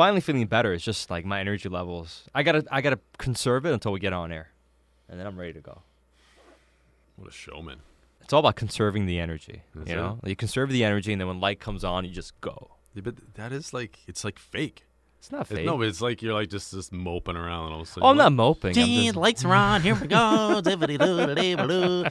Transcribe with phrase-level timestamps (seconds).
[0.00, 0.72] finally feeling better.
[0.72, 2.24] It's just like my energy levels.
[2.34, 4.48] I gotta I gotta conserve it until we get on air,
[5.10, 5.82] and then I'm ready to go.
[7.16, 7.80] What a showman.
[8.22, 9.62] It's all about conserving the energy.
[9.82, 9.96] Is you it?
[9.96, 12.70] know, you conserve the energy, and then when light comes on, you just go.
[12.94, 14.84] Yeah, but that is like it's like fake.
[15.18, 15.66] It's not It- fake.
[15.66, 18.04] no, but it's like you're like just just moping around and all of a sudden.
[18.04, 18.68] oh, I'm you're not moping.
[18.70, 19.82] I'm Gee, just- lights are on.
[19.82, 20.16] Here we go.
[20.64, 22.06] Dibbity-doo-dee-doo.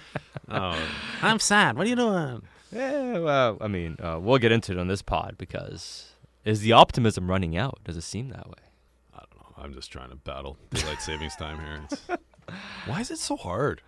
[0.49, 0.79] oh,
[1.23, 1.75] I'm sad.
[1.75, 2.43] What are you doing?
[2.71, 6.11] Yeah, well, I mean, uh, we'll get into it on this pod because
[6.45, 7.79] is the optimism running out?
[7.83, 8.63] Does it seem that way?
[9.13, 9.63] I don't know.
[9.63, 11.81] I'm just trying to battle daylight savings time here.
[11.91, 12.01] It's,
[12.85, 13.81] why is it so hard?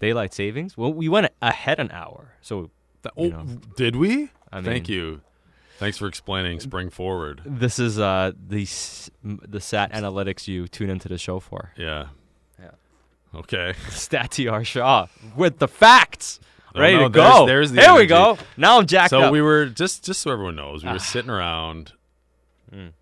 [0.00, 0.76] Daylight savings?
[0.76, 2.70] Well, we went ahead an hour, so
[3.04, 3.46] You oh, know.
[3.76, 4.30] did we?
[4.52, 5.20] I Thank mean- you.
[5.78, 7.40] Thanks for explaining Spring Forward.
[7.46, 8.66] this is uh, the
[9.22, 11.72] the stat analytics you tune into the show for.
[11.76, 12.06] Yeah.
[12.60, 12.70] Yeah.
[13.32, 13.74] Okay.
[13.90, 16.40] Statr Shaw with the facts.
[16.74, 17.46] Oh, Ready to go.
[17.46, 18.38] there's- the Here we go.
[18.56, 19.32] Now I'm jacked so up.
[19.32, 20.98] we were just just so everyone knows, we were Ah.
[20.98, 21.92] sitting around,
[22.74, 22.92] Mm.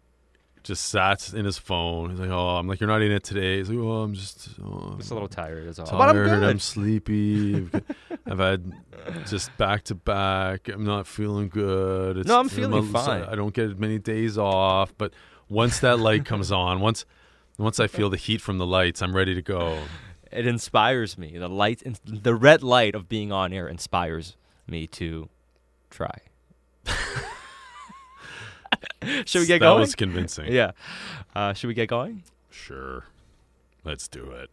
[0.62, 2.10] just sat in his phone.
[2.10, 4.48] He's like, "Oh, I'm like, you're not in it today." He's like, "Oh, I'm just,
[4.64, 5.86] oh, I'm just a little tired is all.
[5.86, 5.98] tired.
[5.98, 6.60] But I'm good.
[6.62, 7.56] sleepy.
[7.56, 7.82] I've got-
[8.28, 8.72] I've had
[9.26, 10.68] just back to back.
[10.68, 12.16] I'm not feeling good.
[12.18, 13.22] It's, No, I'm feeling a- fine.
[13.22, 15.12] I don't get many days off, but
[15.48, 17.04] once that light comes on, once
[17.58, 19.78] once I feel the heat from the lights, I'm ready to go.
[20.32, 21.38] it inspires me.
[21.38, 24.36] The light, the red light of being on air inspires
[24.66, 25.28] me to
[25.90, 26.18] try.
[29.26, 29.80] Should we get that going?
[29.80, 30.52] was convincing.
[30.52, 30.72] yeah.
[31.34, 32.22] Uh, should we get going?
[32.50, 33.04] Sure.
[33.84, 34.50] Let's do it.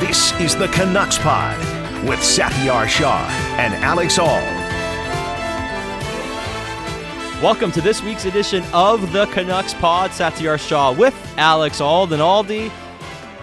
[0.00, 1.58] This is the Canucks Pod
[2.08, 3.26] with Satiar Shah
[3.58, 4.42] and Alex Auld.
[7.42, 10.10] Welcome to this week's edition of the Canucks Pod.
[10.12, 12.70] Satiar Shah with Alex Aldenaldi.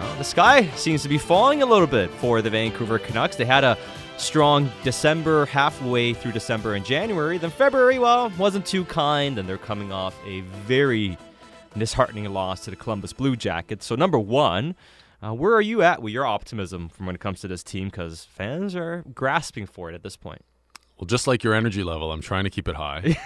[0.03, 3.37] Well, the sky seems to be falling a little bit for the Vancouver Canucks.
[3.37, 3.77] They had a
[4.17, 7.37] strong December, halfway through December and January.
[7.37, 11.17] Then February, well, wasn't too kind, and they're coming off a very
[11.77, 13.85] disheartening loss to the Columbus Blue Jackets.
[13.85, 14.75] So, number one,
[15.23, 17.85] uh, where are you at with your optimism from when it comes to this team?
[17.87, 20.43] Because fans are grasping for it at this point.
[20.97, 23.15] Well, just like your energy level, I'm trying to keep it high.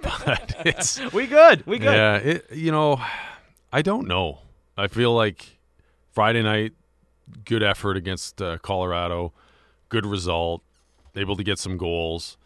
[0.00, 1.66] but it's We good.
[1.66, 1.92] We good.
[1.92, 3.02] yeah, it, you know,
[3.72, 4.38] I don't know.
[4.76, 5.53] I feel like
[6.14, 6.72] Friday night,
[7.44, 9.32] good effort against uh, Colorado,
[9.88, 10.62] good result,
[11.16, 12.36] able to get some goals.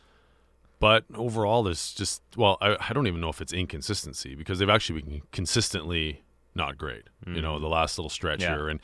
[0.81, 4.71] But overall, there's just well, I, I don't even know if it's inconsistency because they've
[4.71, 6.23] actually been consistently
[6.55, 7.05] not great.
[7.27, 8.57] You know, the last little stretch Yeah.
[8.57, 8.81] here, and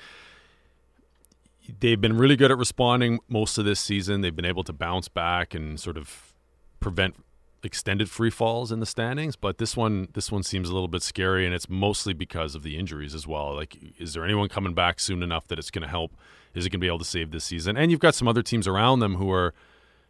[1.81, 4.21] they've been really good at responding most of this season.
[4.21, 6.34] They've been able to bounce back and sort of
[6.81, 7.17] prevent
[7.65, 9.37] extended free falls in the standings.
[9.37, 12.63] But this one, this one seems a little bit scary, and it's mostly because of
[12.63, 13.55] the injuries as well.
[13.55, 16.17] Like, is there anyone coming back soon enough that it's going to help?
[16.55, 17.77] Is it going to be able to save this season?
[17.77, 19.55] And you've got some other teams around them who are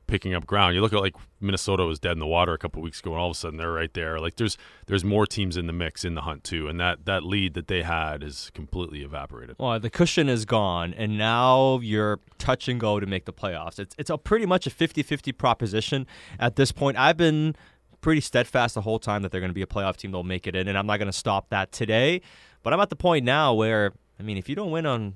[0.06, 0.74] picking up ground.
[0.74, 3.20] You look at like Minnesota was dead in the water a couple weeks ago, and
[3.20, 4.18] all of a sudden they're right there.
[4.20, 4.56] Like there's
[4.86, 7.68] there's more teams in the mix in the hunt too, and that that lead that
[7.68, 9.56] they had is completely evaporated.
[9.58, 13.78] Well, the cushion is gone, and now you're touch and go to make the playoffs.
[13.78, 16.06] It's it's a pretty much a 50-50 proposition
[16.38, 16.98] at this point.
[16.98, 17.56] I've been
[18.00, 20.12] pretty steadfast the whole time that they're going to be a playoff team.
[20.12, 22.20] They'll make it in, and I'm not going to stop that today.
[22.62, 25.14] But I'm at the point now where I mean, if you don't win on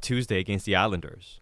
[0.00, 1.40] Tuesday against the Islanders,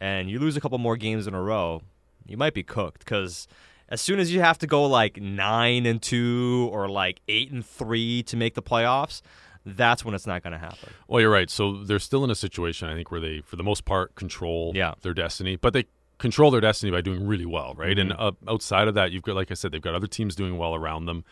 [0.00, 1.82] and you lose a couple more games in a row,
[2.26, 3.46] you might be cooked because
[3.88, 7.64] as soon as you have to go like nine and two or like eight and
[7.66, 9.20] three to make the playoffs,
[9.66, 10.90] that's when it's not going to happen.
[11.06, 11.50] Well, you're right.
[11.50, 14.72] So they're still in a situation, I think, where they, for the most part, control
[14.74, 14.94] Yeah.
[15.02, 15.84] their destiny, but they
[16.18, 17.98] control their destiny by doing really well, right?
[17.98, 20.56] And uh, outside of that, you've got, like I said, they've got other teams doing
[20.56, 21.24] well around them.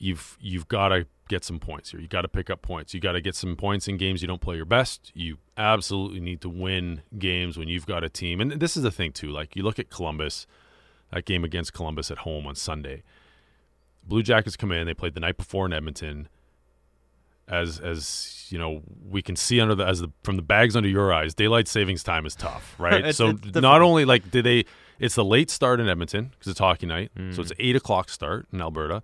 [0.00, 2.00] You've you've got to get some points here.
[2.00, 2.94] You got to pick up points.
[2.94, 5.12] You got to get some points in games you don't play your best.
[5.14, 8.40] You absolutely need to win games when you've got a team.
[8.40, 9.30] And this is the thing too.
[9.30, 10.46] Like you look at Columbus,
[11.12, 13.02] that game against Columbus at home on Sunday.
[14.06, 14.86] Blue Jackets come in.
[14.86, 16.28] They played the night before in Edmonton
[17.46, 20.88] as as you know we can see under the as the from the bags under
[20.88, 23.62] your eyes daylight savings time is tough right so different.
[23.62, 24.64] not only like did they
[24.98, 27.38] it's the late start in edmonton because it's hockey night so Mm.
[27.38, 29.02] it's eight o'clock start in alberta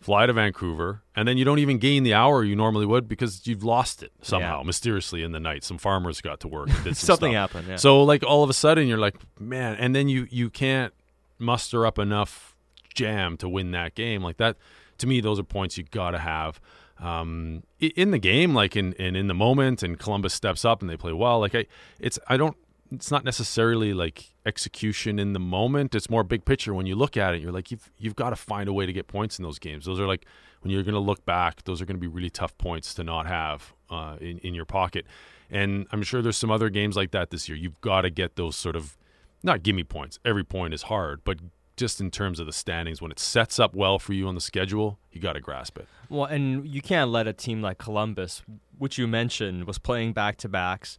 [0.00, 3.46] fly to vancouver and then you don't even gain the hour you normally would because
[3.46, 4.66] you've lost it somehow Yeah.
[4.66, 7.20] mysteriously in the night some farmers got to work Something stuff.
[7.32, 7.68] happened.
[7.68, 7.76] Yeah.
[7.76, 10.92] So like all of a sudden you're like, man, and then you you can't
[11.38, 12.54] muster up enough
[12.94, 14.22] jam to win that game.
[14.22, 14.56] Like that
[14.98, 16.60] to me, those are points you got to have
[16.98, 19.82] um, in the game, like in, in in the moment.
[19.82, 21.40] And Columbus steps up and they play well.
[21.40, 21.66] Like I,
[22.00, 22.56] it's I don't.
[22.92, 25.94] It's not necessarily like execution in the moment.
[25.94, 26.72] It's more big picture.
[26.72, 28.92] When you look at it, you're like you've you've got to find a way to
[28.92, 29.86] get points in those games.
[29.86, 30.24] Those are like
[30.60, 31.64] when you're going to look back.
[31.64, 34.64] Those are going to be really tough points to not have uh, in in your
[34.64, 35.06] pocket.
[35.50, 37.56] And I'm sure there's some other games like that this year.
[37.56, 38.96] You've got to get those sort of
[39.42, 40.18] not gimme points.
[40.24, 41.38] Every point is hard, but
[41.76, 44.40] just in terms of the standings, when it sets up well for you on the
[44.40, 45.86] schedule, you got to grasp it.
[46.08, 48.42] Well, and you can't let a team like Columbus,
[48.78, 50.96] which you mentioned was playing back to backs,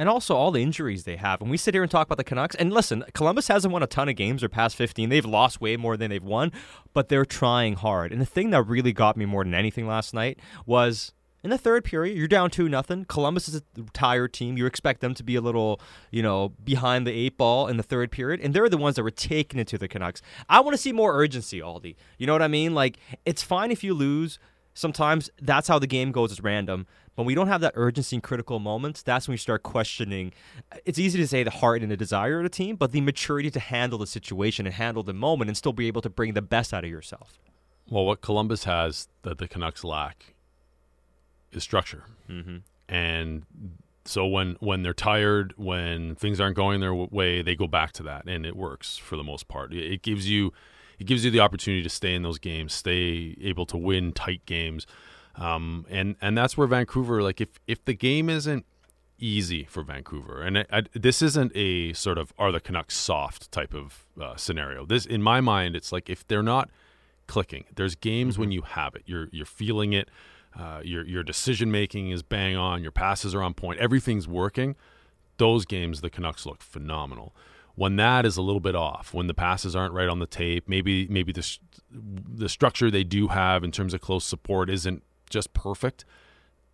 [0.00, 1.42] and also all the injuries they have.
[1.42, 2.54] And we sit here and talk about the Canucks.
[2.54, 5.10] And listen, Columbus hasn't won a ton of games or past 15.
[5.10, 6.52] They've lost way more than they've won,
[6.94, 8.10] but they're trying hard.
[8.10, 11.12] And the thing that really got me more than anything last night was
[11.44, 13.04] in the third period, you're down two nothing.
[13.04, 13.62] Columbus is a
[13.92, 14.56] tired team.
[14.56, 17.82] You expect them to be a little, you know, behind the eight ball in the
[17.82, 20.22] third period, and they're the ones that were taking it to the Canucks.
[20.48, 21.94] I want to see more urgency, Aldi.
[22.16, 22.74] You know what I mean?
[22.74, 24.38] Like it's fine if you lose.
[24.74, 26.30] Sometimes that's how the game goes.
[26.30, 26.86] It's random.
[27.14, 30.32] But when we don't have that urgency in critical moments, that's when we start questioning.
[30.84, 33.50] It's easy to say the heart and the desire of the team, but the maturity
[33.50, 36.42] to handle the situation and handle the moment and still be able to bring the
[36.42, 37.38] best out of yourself.
[37.90, 40.34] Well, what Columbus has that the Canucks lack
[41.52, 42.04] is structure.
[42.28, 42.58] Mm-hmm.
[42.88, 43.42] And
[44.04, 48.02] so when when they're tired, when things aren't going their way, they go back to
[48.04, 49.74] that, and it works for the most part.
[49.74, 50.52] It gives you
[51.00, 54.44] it gives you the opportunity to stay in those games, stay able to win tight
[54.46, 54.86] games,
[55.34, 58.66] um, and and that's where Vancouver, like if if the game isn't
[59.18, 63.50] easy for Vancouver, and I, I, this isn't a sort of are the Canucks soft
[63.50, 64.86] type of uh, scenario.
[64.86, 66.70] This in my mind, it's like if they're not
[67.26, 68.40] clicking, there's games Mm-hmm.
[68.42, 70.08] when you have it, you're you're feeling it.
[70.58, 72.82] Uh, your your decision making is bang on.
[72.82, 73.78] Your passes are on point.
[73.78, 74.74] Everything's working.
[75.36, 77.34] Those games, the Canucks look phenomenal.
[77.80, 80.68] When that is a little bit off, when the passes aren't right on the tape,
[80.68, 81.58] maybe maybe the
[81.90, 86.04] the structure they do have in terms of close support isn't just perfect.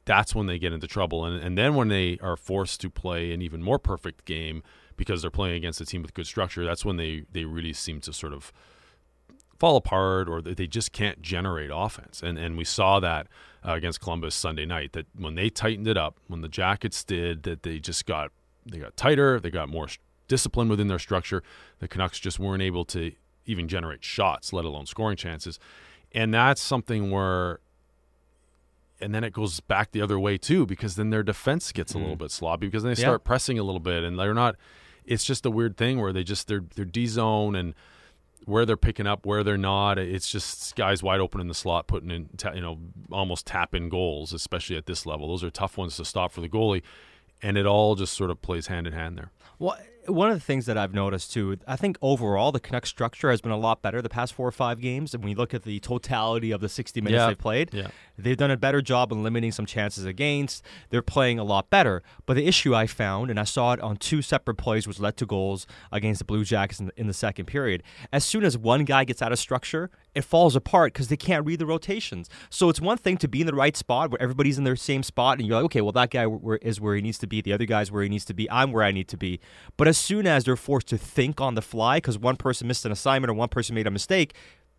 [0.05, 3.33] That's when they get into trouble, and and then when they are forced to play
[3.33, 4.65] an even more perfect game
[4.97, 8.01] because they're playing against a team with good structure, that's when they they really seem
[8.01, 8.53] to sort of
[9.61, 12.21] fall apart or they just can't generate offense.
[12.21, 13.29] And and we saw that
[13.65, 17.45] uh, against Columbus Sunday night that when they tightened it up, when the Jackets did
[17.45, 18.33] that they just got
[18.69, 19.87] they got tighter, they got more
[20.29, 21.43] discipline within their structure.
[21.79, 23.13] The Canucks just weren't able to
[23.47, 25.59] even generate shots, let alone scoring chances.
[26.13, 27.61] And that's something where
[28.99, 31.99] and then it goes back the other way too because then their defense gets a
[31.99, 32.25] little mm-hmm.
[32.25, 33.09] bit sloppy because then they Yeah.
[33.09, 34.57] start pressing a little bit and they're not
[35.05, 37.75] it's just a weird thing where they just they're they're D zone and
[38.47, 39.99] where they're picking up, where they're not.
[39.99, 42.79] It's just guys wide open in the slot, putting in, ta- you know,
[43.11, 45.29] almost tap in goals, especially at this level.
[45.29, 46.83] Those are tough ones to stop for the goalie,
[47.43, 49.33] and it all just sort of plays hand in hand there.
[49.59, 49.77] Well,
[50.09, 53.41] one of the things that I've noticed too, I think overall the Canucks structure has
[53.41, 55.15] been a lot better the past four or five games.
[55.15, 57.27] And when you look at the totality of the 60 minutes Yeah.
[57.29, 57.89] they've played, Yeah.
[58.19, 60.65] they've done a better job in limiting some chances against.
[60.91, 62.03] They're playing a lot better.
[62.27, 65.17] But the issue I found, and I saw it on two separate plays, which led
[65.19, 67.83] to goals against the Blue Jackets in the, in the second period.
[68.13, 71.45] As soon as one guy gets out of structure, it falls apart because they can't
[71.47, 72.31] read the rotations.
[72.49, 75.03] So it's one thing to be in the right spot where everybody's in their same
[75.03, 76.27] spot, and you're like, okay, well that guy
[76.63, 78.73] is where he needs to be, the other guy's where he needs to be, I'm
[78.73, 79.41] where I need to be.
[79.77, 82.85] But as soon as they're forced to think on the fly because one person missed
[82.85, 84.35] an assignment or one person made a mistake,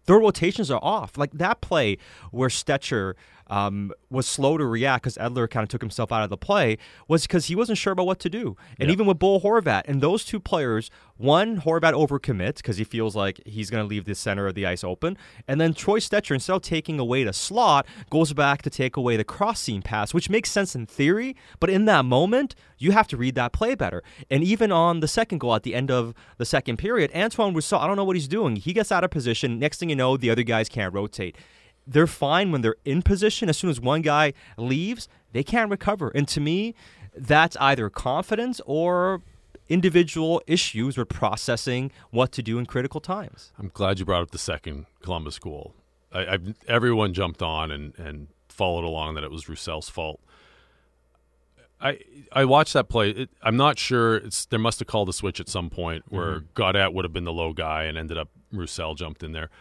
[0.06, 1.18] their rotations are off.
[1.18, 1.98] Like that play
[2.32, 3.14] where Stecher
[3.50, 6.78] um, was slow to react because Edler kind of took himself out of the play
[7.08, 8.56] was because he wasn't sure about what to do.
[8.80, 8.94] And Yeah.
[8.94, 13.42] even with Bo Horvat and those two players, one Horvat overcommits because he feels like
[13.46, 15.18] he's going to leave the center of the ice open,
[15.48, 19.18] and then Troy Stecher instead of taking away the slot goes back to take away
[19.18, 23.08] the cross seam pass, which makes sense in theory, but in that moment you have
[23.08, 24.04] to read that play better.
[24.30, 27.80] And even on the second goal at the end of the second period, Antoine Roussel,
[27.80, 28.56] I don't know what he's doing.
[28.58, 29.58] He gets out of position.
[29.58, 31.36] Next thing you know, the other guys can't rotate
[31.88, 33.50] they're fine when they're in position.
[33.50, 36.10] As soon as one guy leaves, they can't recover.
[36.14, 36.76] And to me,
[37.16, 39.22] that's either confidence or
[39.70, 43.52] individual issues with processing what to do in critical times.
[43.58, 45.74] I'm glad you brought up the second Columbus goal.
[46.12, 50.20] I, I've, everyone jumped on and, and followed along that it was Roussel's fault.
[51.80, 52.00] I
[52.32, 53.12] I watched that play.
[53.12, 54.16] It, I'm not sure.
[54.16, 56.60] It's there must have called a switch at some point where mm-hmm.
[56.60, 59.52] Gaudette would have been the low guy and ended up Roussel jumped in there.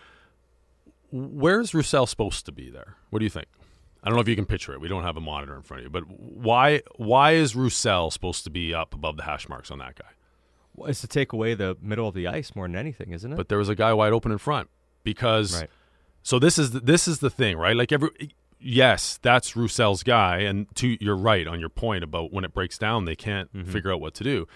[1.16, 2.96] Where's Roussel supposed to be there?
[3.11, 3.46] What do you think?
[4.02, 4.80] I don't know if you can picture it.
[4.80, 8.44] We don't have a monitor in front of you, but why why is Roussel supposed
[8.44, 10.11] to be up above the hash marks on that guy?
[10.75, 13.37] Well, it's to take away the middle of the ice more than anything, isn't it?
[13.37, 14.68] But there was a guy wide open in front
[15.02, 15.70] because right.
[16.26, 17.76] So this is the, this is the thing, right?
[17.76, 18.11] Like every
[18.58, 22.78] yes, that's Roussel's guy, and to you're right on your point about when it breaks
[22.78, 23.70] down, they can't mm-hmm.
[23.70, 24.49] figure out what to do,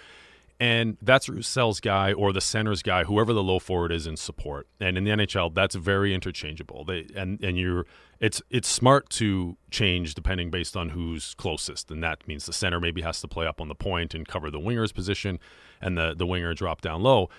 [0.61, 4.69] and that's Roussel's guy or the center's guy, whoever the low forward is in support.
[4.79, 6.85] And in the NHL, that's very interchangeable.
[6.85, 7.87] They and and you're
[8.21, 12.79] it's it's smart to change depending based on who's closest, and that means the center
[12.79, 15.39] maybe has to play up on the point and cover the winger's position,
[15.81, 17.31] and the the winger drop down low.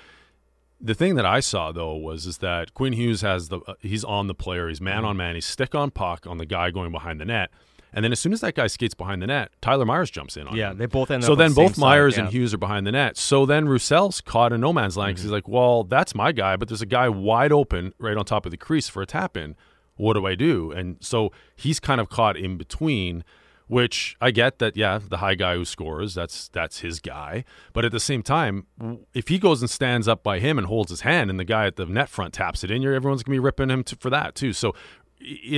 [0.83, 4.03] The thing that I saw though was is that Quinn Hughes has the uh, he's
[4.03, 6.91] on the player, he's man on man, he's stick on puck on the guy going
[6.91, 7.51] behind the net,
[7.93, 10.47] And then as soon as that guy skates behind the net, Tyler Myers jumps in
[10.47, 10.57] on it.
[10.59, 10.77] Yeah, him.
[10.77, 12.33] they both end so up on then the both Myers side, and.
[12.33, 13.17] Hughes are behind the net.
[13.17, 15.11] So then Roussel's caught in no man's land Mm-hmm.
[15.13, 18.23] because he's like, well, that's my guy, but there's a guy wide open right on
[18.25, 19.55] top of the crease for a tap in.
[19.97, 20.71] What do I do?
[20.71, 23.23] And so he's kind of caught in between.
[23.67, 27.45] Which I get that, yeah, the high guy who scores, that's that's his guy.
[27.71, 28.67] But at the same time,
[29.13, 31.67] if he goes and stands up by him and holds his hand, and the guy
[31.67, 34.09] at the net front taps it in, you're everyone's gonna be ripping him to, for
[34.09, 34.51] that too.
[34.51, 34.75] So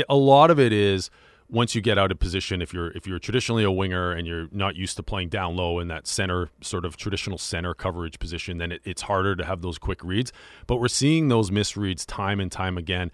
[0.07, 1.09] a lot of it is
[1.49, 4.47] once you get out of position if you're if you're traditionally a winger and you're
[4.51, 8.57] not used to playing down low in that center sort of traditional center coverage position
[8.57, 10.31] then it, it's harder to have those quick reads.
[10.67, 13.11] But we're seeing those misreads time and time again.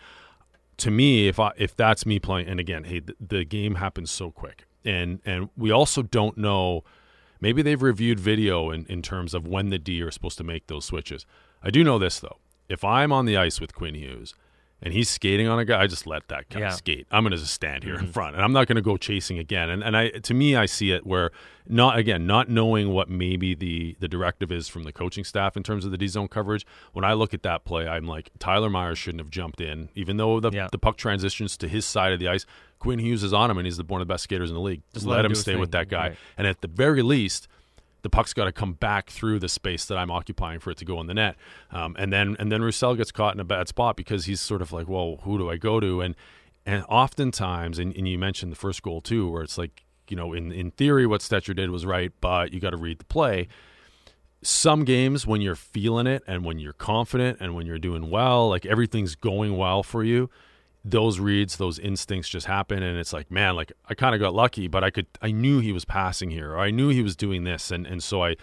[0.78, 4.12] To me if I if that's me playing and again hey the, the game happens
[4.12, 4.66] so quick.
[4.86, 6.84] And and we also don't know
[7.42, 10.68] maybe they've reviewed video in, in terms of when the D are supposed to make
[10.68, 11.26] those switches.
[11.62, 12.38] I do know this though.
[12.70, 14.36] If I'm on the ice with Quinn Hughes
[14.82, 16.70] and he's skating on a guy, I just let that guy Yeah.
[16.70, 17.08] skate.
[17.12, 18.12] I'm going to just stand here in mm-hmm.
[18.12, 19.70] front, and I'm not going to go chasing again.
[19.70, 21.32] And and I to me, I see it where
[21.68, 25.64] not again not knowing what maybe the the directive is from the coaching staff in
[25.64, 26.66] terms of the D zone coverage.
[26.94, 30.18] When I look at that play, I'm like Tyler Myers shouldn't have jumped in, even
[30.18, 30.68] though the Yeah.
[30.72, 32.46] the puck transitions to his side of the ice.
[32.80, 34.62] Quinn Hughes is on him, and he's the, one of the best skaters in the
[34.62, 34.82] league.
[34.94, 36.18] Just let let, him him stay with that guy, Right.
[36.38, 37.50] and at the very least
[38.02, 40.86] the puck's got to come back through the space that I'm occupying for it to
[40.86, 41.36] go in the net.
[41.72, 44.62] Um, and then and then Roussel gets caught in a bad spot because he's sort
[44.62, 46.02] of like, well, who do I go to?
[46.02, 46.16] And
[46.66, 50.34] and oftentimes, and, and you mentioned the first goal too, where it's like, you know,
[50.34, 53.48] in in theory, what Stecher did was right, but you got to read the play.
[54.42, 58.48] Some games when you're feeling it and when you're confident and when you're doing well,
[58.48, 60.30] like everything's going well for you,
[60.90, 64.34] those reads, those instincts just happen, and it's like, man, like I kind of got
[64.34, 67.16] lucky, but I could, I knew he was passing here, or I knew he was
[67.16, 68.36] doing this, and and so I,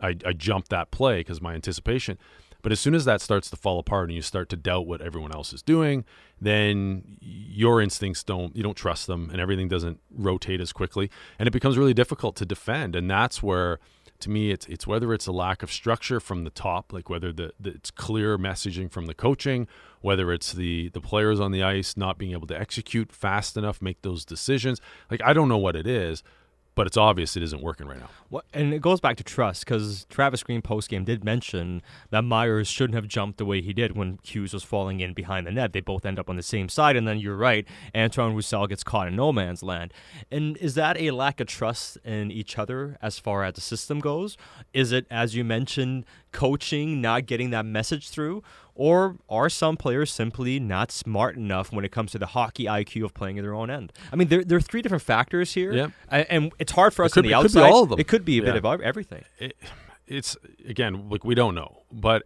[0.00, 2.18] I, I jumped that play because my anticipation.
[2.62, 5.02] But as soon as that starts to fall apart and you start to doubt what
[5.02, 6.06] everyone else is doing,
[6.40, 11.46] then your instincts don't, you don't trust them, and everything doesn't rotate as quickly, and
[11.46, 13.80] it becomes really difficult to defend, and that's where
[14.24, 17.32] to me it's it's whether it's a lack of structure from the top like whether
[17.32, 19.68] the, the it's clear messaging from the coaching
[20.00, 23.80] whether it's the the players on the ice not being able to execute fast enough
[23.80, 24.80] make those decisions.
[25.10, 26.22] Like i don't know what it is
[26.74, 29.64] but it's obvious it isn't working right now What, and it goes back to trust
[29.64, 33.72] because Travis Green post game did mention that Myers shouldn't have jumped the way he
[33.72, 35.72] did when Hughes was falling in behind the net.
[35.72, 38.82] They both end up on the same side, and then you're right, Antoine Roussel gets
[38.84, 39.92] caught in no man's land.
[40.30, 44.00] And is that a lack of trust in each other as far as the system
[44.00, 44.36] goes?
[44.72, 48.42] Is it, as you mentioned, coaching not getting that message through?
[48.76, 53.04] Or are some players simply not smart enough when it comes to the hockey IQ
[53.04, 53.92] of playing at their own end?
[54.12, 55.88] I mean, there, there are three different factors here, Yeah.
[56.10, 57.70] and it's hard for us could on the be- it could be outside.
[57.72, 58.00] all of them.
[58.00, 59.22] It could be a bit of everything.
[59.38, 59.56] it,
[60.06, 60.36] it's
[60.68, 62.24] again like we don't know but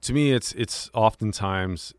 [0.00, 1.94] to me it's it's oftentimes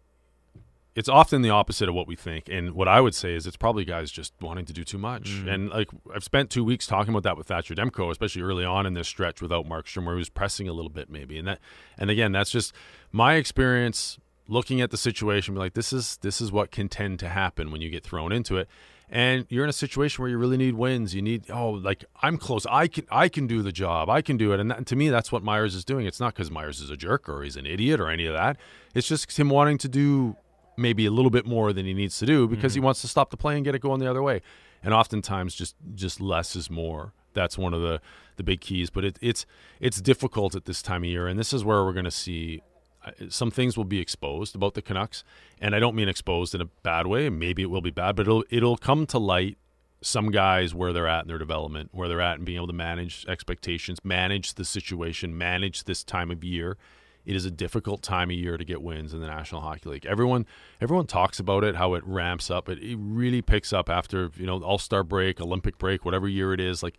[0.96, 2.50] it's often the opposite of what we think.
[2.50, 5.32] And what i would say is it's probably guys just wanting to do too much.
[5.32, 5.54] Mm.
[5.54, 8.86] And like i've spent two weeks talking about that with thatcher demko especially early on
[8.86, 11.38] in this stretch without markstrom where he was pressing a little bit maybe.
[11.38, 11.60] And that
[11.98, 12.74] and again that's just
[13.12, 17.20] my experience looking at the situation be like this is this is what can tend
[17.20, 18.68] to happen when you get thrown into it.
[19.10, 21.14] And you're in a situation where you really need wins.
[21.14, 22.66] You need oh like i'm close.
[22.70, 24.10] I can i can do the job.
[24.10, 24.60] I can do it.
[24.60, 26.06] And that, to me that's what myers is doing.
[26.06, 28.58] It's not because myers is a jerk or he's an idiot or any of that.
[28.94, 30.36] It's just him wanting to do
[30.78, 33.30] maybe a little bit more than he needs to do because he wants to stop
[33.30, 34.42] the play and get it going the other way.
[34.84, 37.14] And oftentimes just just less is more.
[37.34, 38.02] That's one of the
[38.36, 38.90] the big keys.
[38.90, 39.46] But it, it's
[39.80, 41.28] it's difficult at this time of year.
[41.28, 42.62] And this is where we're going to see
[43.06, 45.24] uh, some things will be exposed about the Canucks,
[45.60, 47.30] and I don't mean exposed in a bad way.
[47.30, 49.58] Maybe it will be bad, but it'll it'll come to light
[50.02, 52.74] some guys where they're at in their development, where they're at and being able to
[52.74, 56.78] manage expectations, manage the situation, manage this time of year.
[57.26, 60.06] It is a difficult time of year to get wins in the National Hockey League.
[60.06, 60.46] Everyone
[60.82, 62.68] everyone talks about it, how it ramps up.
[62.68, 66.54] It, it really picks up after you know All Star break, Olympic break, whatever year
[66.54, 66.84] it is.
[66.84, 66.98] Like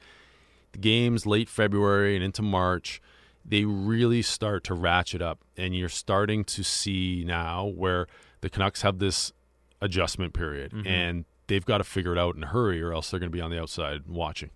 [0.73, 3.01] the games late February and into March,
[3.45, 5.41] they really start to ratchet up.
[5.57, 8.07] And you're starting to see now where
[8.41, 9.33] the Canucks have this
[9.81, 10.87] adjustment period mm-hmm.
[10.87, 13.37] and they've got to figure it out in a hurry or else they're going to
[13.37, 14.51] be on the outside watching.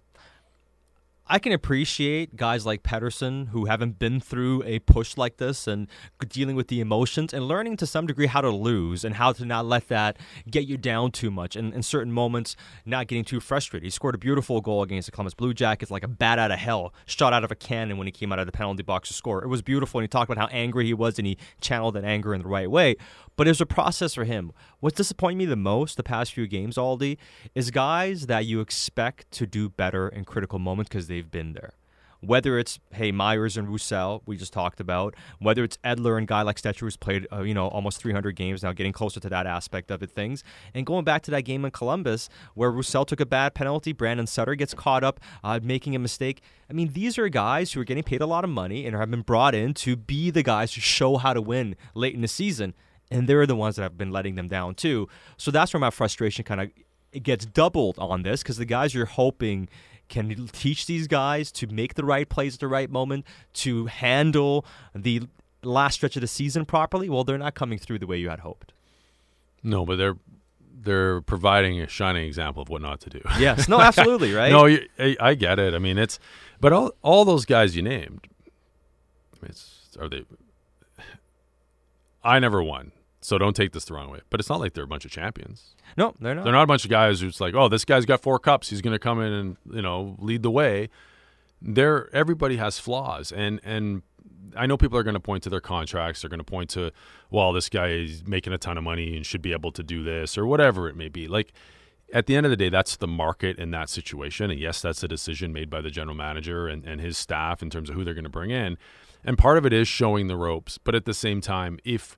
[1.31, 5.87] I can appreciate guys like Pettersson who haven't been through a push like this and
[6.27, 9.45] dealing with the emotions and learning to some degree how to lose and how to
[9.45, 10.17] not let that
[10.51, 12.57] get you down too much and in certain moments
[12.87, 13.85] not getting too frustrated.
[13.85, 16.59] He scored a beautiful goal against the Columbus Blue Jackets like a bat out of
[16.59, 19.15] hell, shot out of a cannon when he came out of the penalty box to
[19.15, 19.45] score.
[19.45, 22.05] It was beautiful and he talked about how angry he was and he channeled that
[22.05, 22.97] anger in the right way.
[23.39, 24.53] But it was a process for him.
[24.81, 27.19] What's disappointed me the most the past few games, Aldi,
[27.55, 31.75] is guys that you expect to do better in critical moments because they've been there.
[32.21, 36.43] Whether it's hey Myers and Roussel, we just talked about, whether it's Edler and guy
[36.43, 39.47] like Stecher who's played uh, you know almost 300 games now, getting closer to that
[39.47, 40.43] aspect of it things,
[40.75, 44.27] and going back to that game in Columbus where Roussel took a bad penalty, Brandon
[44.27, 46.43] Sutter gets caught up uh, making a mistake.
[46.69, 49.13] I mean, these are guys who are getting paid a lot of money and have
[49.13, 52.27] been brought in to be the guys who show how to win late in the
[52.27, 52.75] season,
[53.11, 55.09] and they're the ones that have been letting them down too.
[55.37, 56.71] So that's where my frustration kind of
[57.13, 59.69] it gets doubled on this because the guys you're hoping
[60.09, 64.65] can teach these guys to make the right plays at the right moment, to handle
[64.95, 65.23] the
[65.63, 67.09] last stretch of the season properly.
[67.09, 68.73] Well, they're not coming through the way you had hoped.
[69.63, 70.17] No, but they're
[70.81, 73.21] they're providing a shining example of what not to do.
[73.39, 74.53] Yes, no, absolutely, right?
[74.53, 75.75] no, you, I, I get it.
[75.75, 76.19] I mean, it's
[76.61, 78.29] but all all those guys you named,
[79.43, 80.25] it's are they?
[82.25, 82.93] I never won,
[83.29, 84.21] so don't take this the wrong way.
[84.31, 85.75] But it's not like they're a bunch of champions.
[85.99, 86.45] no, they're not.
[86.45, 88.71] They're not a bunch of guys who's like, oh, this guy's got four cups.
[88.71, 90.89] He's going to come in and you know lead the way.
[91.61, 94.03] They're everybody has flaws, and and
[94.57, 96.23] I know people are going to point to their contracts.
[96.23, 96.91] They're going to point to,
[97.31, 100.03] well, this guy is making a ton of money and should be able to do
[100.03, 101.29] this or whatever it may be.
[101.29, 101.53] Like
[102.15, 104.51] at the end of the day, that's the market in that situation.
[104.51, 107.69] And yes, that's a decision made by the general manager and, and his staff in
[107.69, 108.79] terms of who they're going to bring in.
[109.23, 110.79] And part of it is showing the ropes.
[110.79, 112.17] But at the same time, if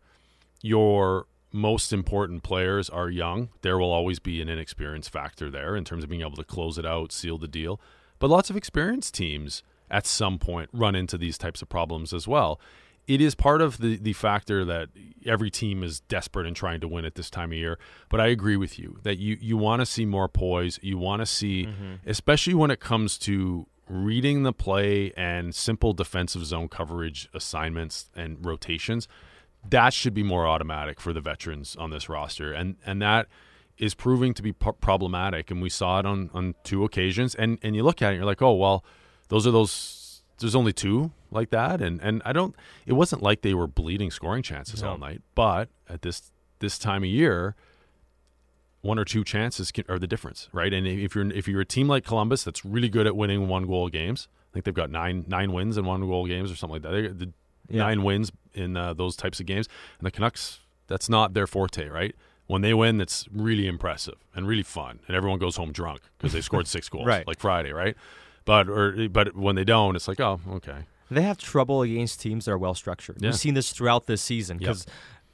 [0.62, 5.84] your most important players are young, there will always be an inexperience factor there in
[5.84, 7.80] terms of being able to close it out, seal the deal.
[8.18, 12.28] But lots of experienced teams at some point run into these types of problems as
[12.28, 12.60] well.
[13.08, 14.90] It is part of the, the factor that
[15.26, 17.78] every team is desperate and trying to win at this time of year.
[18.08, 20.78] But I agree with you that you, you want to see more poise.
[20.82, 21.94] You want to see, mm-hmm.
[22.06, 28.44] especially when it comes to reading the play and simple defensive zone coverage assignments and
[28.46, 29.08] rotations.
[29.68, 32.52] That should be more automatic for the veterans on this roster.
[32.52, 33.26] And, and that
[33.76, 35.50] is proving to be p- problematic.
[35.50, 37.34] And we saw it on, on two occasions.
[37.34, 38.84] And, and you look at it, and you're like, oh, well,
[39.28, 42.54] those are those there's only two like that and and I don't
[42.86, 47.02] it wasn't like they were bleeding scoring chances all night but at this this time
[47.02, 47.54] of year
[48.82, 51.66] one or two chances can, are the difference right and if you're if you're a
[51.66, 54.90] team like Columbus that's really good at winning one goal games I think they've got
[54.90, 57.32] nine nine wins in one goal games or something like that they, the
[57.70, 57.82] Yeah.
[57.84, 61.88] nine wins in uh, those types of games and the Canucks that's not their forte
[61.88, 62.14] right
[62.46, 66.32] when they win it's really impressive and really fun and everyone goes home drunk because
[66.32, 67.26] they scored six goals Right.
[67.26, 67.96] like Friday right
[68.44, 70.86] but or but when they don't, it's like, oh, okay.
[71.10, 73.18] They have trouble against teams that are well structured.
[73.20, 73.28] Yeah.
[73.28, 74.60] We've seen this throughout this season Yep.
[74.60, 74.86] because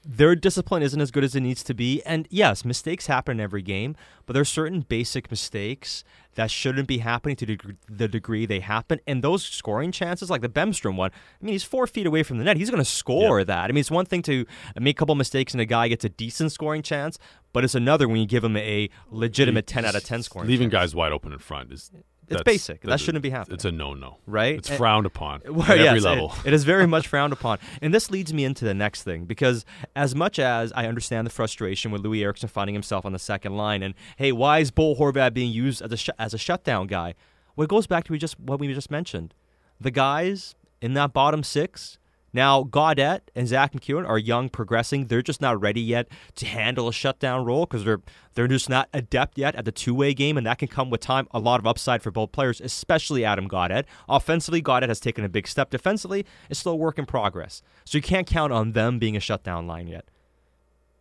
[0.04, 2.02] their discipline isn't as good as it needs to be.
[2.04, 3.94] And yes, mistakes happen in every game,
[4.26, 6.02] but there are certain basic mistakes
[6.36, 9.00] that shouldn't be happening to deg- the degree they happen.
[9.06, 12.38] And those scoring chances, like the Bemstrom one, I mean, he's four feet away from
[12.38, 12.56] the net.
[12.56, 13.64] He's going to score that.
[13.64, 14.46] I mean, it's one thing to
[14.78, 17.18] make a couple mistakes and a guy gets a decent scoring chance,
[17.52, 20.70] but it's another when you give him a legitimate 10 out of 10 scoring Leaving
[20.70, 20.92] chance.
[20.92, 21.90] guys wide open in front is
[22.28, 22.80] It's basic.
[22.80, 23.54] That that's- shouldn't be happening.
[23.54, 24.56] It's a no-no, Right?
[24.56, 26.32] It's And- frowned upon Well, at every level.
[26.44, 27.58] It, it is very much frowned upon.
[27.80, 31.30] And this leads me into the next thing because as much as I understand the
[31.30, 34.94] frustration with Loui Eriksson finding himself on the second line and hey, why is Bo
[34.94, 37.14] Horvat being used as a sh- as a shutdown guy?
[37.54, 39.32] Well, it goes back to we just what we just mentioned.
[39.80, 41.98] The guys in that bottom six
[42.32, 45.06] now, Gaudette and Zack MacEwen are young, progressing.
[45.06, 48.02] They're just not ready yet to handle a shutdown role because they're
[48.34, 51.00] they're just not adept yet at the two way game, and that can come with
[51.00, 51.28] time.
[51.30, 53.84] A lot of upside for both players, especially Adam Gaudette.
[54.08, 55.70] Offensively, Gaudette has taken a big step.
[55.70, 57.62] Defensively, it's still a work in progress.
[57.86, 60.04] So you can't count on them being a shutdown line yet.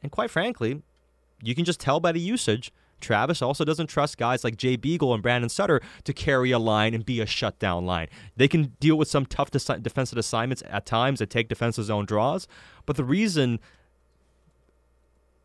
[0.02, 0.84] And quite frankly,
[1.44, 2.72] you can just tell by the usage.
[3.02, 6.94] Travis also doesn't trust guys like Jay Beagle and Brandon Sutter to carry a line
[6.94, 8.08] and be a shutdown line.
[8.36, 12.48] They can deal with some tough defensive assignments at times that take defensive zone draws,
[12.86, 13.60] but the reason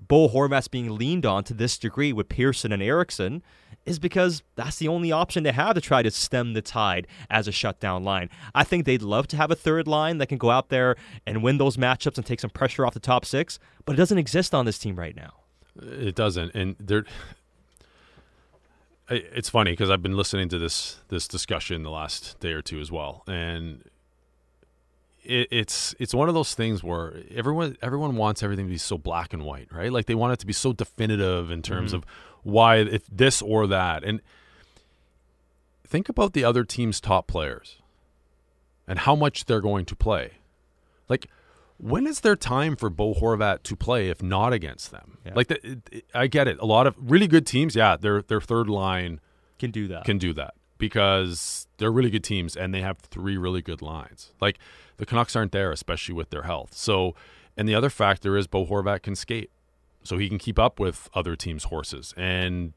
[0.01, 3.43] Bo Horvat's being leaned on to this degree with Pearson and Eriksson
[3.87, 7.49] is because that's the only option they have to try to stem the tide as
[7.49, 8.29] a shutdown line.
[8.55, 11.43] I think they'd love to have a third line that can go out there and
[11.43, 14.55] win those matchups and take some pressure off the top six, but it doesn't exist
[14.55, 15.33] on this team right now.
[15.81, 17.05] It doesn't, and there.
[19.11, 22.81] It's funny because I've been listening to this this discussion the last day or two
[22.81, 23.83] as well, and
[25.25, 28.97] it, it's it's one of those things where everyone everyone wants everything to be so
[28.97, 29.93] black and white, right?
[29.93, 31.97] Like they want it to be so definitive in terms mm-hmm.
[31.97, 32.05] of
[32.45, 34.21] why if this or that, and
[35.85, 37.79] think about the other team's top players
[38.87, 40.33] and how much they're going to play.
[41.09, 41.27] Like,
[41.83, 45.19] when is there time for Bo Horvat to play if not against them?
[45.25, 45.33] Yeah.
[45.35, 46.59] Like, the, it, it- I get it.
[46.61, 49.21] A lot of really good teams, yeah, their their third line
[49.59, 50.05] Can do that.
[50.05, 54.33] can do that because they're really good teams and they have three really good lines.
[54.41, 54.59] Like
[54.97, 56.75] the Canucks aren't there, especially with their health.
[56.75, 57.15] So,
[57.57, 59.51] and the other factor is Bo Horvat can skate,
[60.03, 62.13] so he can keep up with other teams' horses.
[62.17, 62.73] And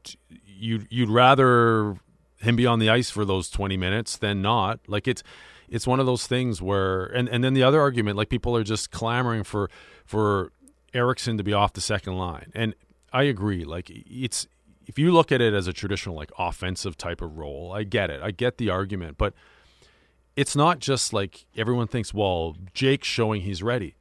[0.46, 1.96] you you'd rather
[2.40, 4.80] him be on the ice for those 20 minutes than not.
[4.86, 5.22] Like it's
[5.68, 8.64] it's one of those things where and and then the other argument like people are
[8.64, 9.70] just clamoring for
[10.04, 10.52] for
[10.92, 12.52] Eriksson to be off the second line.
[12.54, 12.74] And
[13.12, 14.46] I agree like it's
[14.86, 18.10] if you look at it as a traditional like offensive type of role, I get
[18.10, 18.22] it.
[18.22, 19.34] I get the argument, but
[20.36, 23.94] it's not just like everyone thinks, well, Jake's showing he's ready.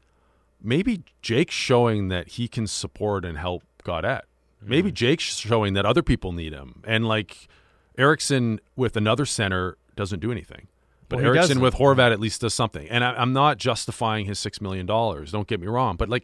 [0.62, 4.22] Maybe Jake's showing that he can support and help Gaudette.
[4.62, 4.96] Maybe Mm-hmm.
[4.96, 6.82] Jake's showing that other people need him.
[6.86, 7.48] And like
[7.98, 10.68] Eriksson with another center doesn't do anything.
[11.10, 12.88] But Well, Eriksson with Horvat at least does something.
[12.90, 15.32] And I, I'm not justifying his six million dollars.
[15.32, 15.96] Don't get me wrong.
[15.96, 16.24] But like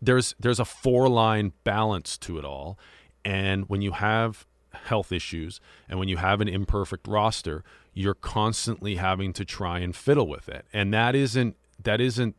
[0.00, 2.78] there's there's a four line balance to it all.
[3.24, 8.96] And when you have health issues and when you have an imperfect roster, you're constantly
[8.96, 10.64] having to try and fiddle with it.
[10.72, 12.36] And that isn't that isn't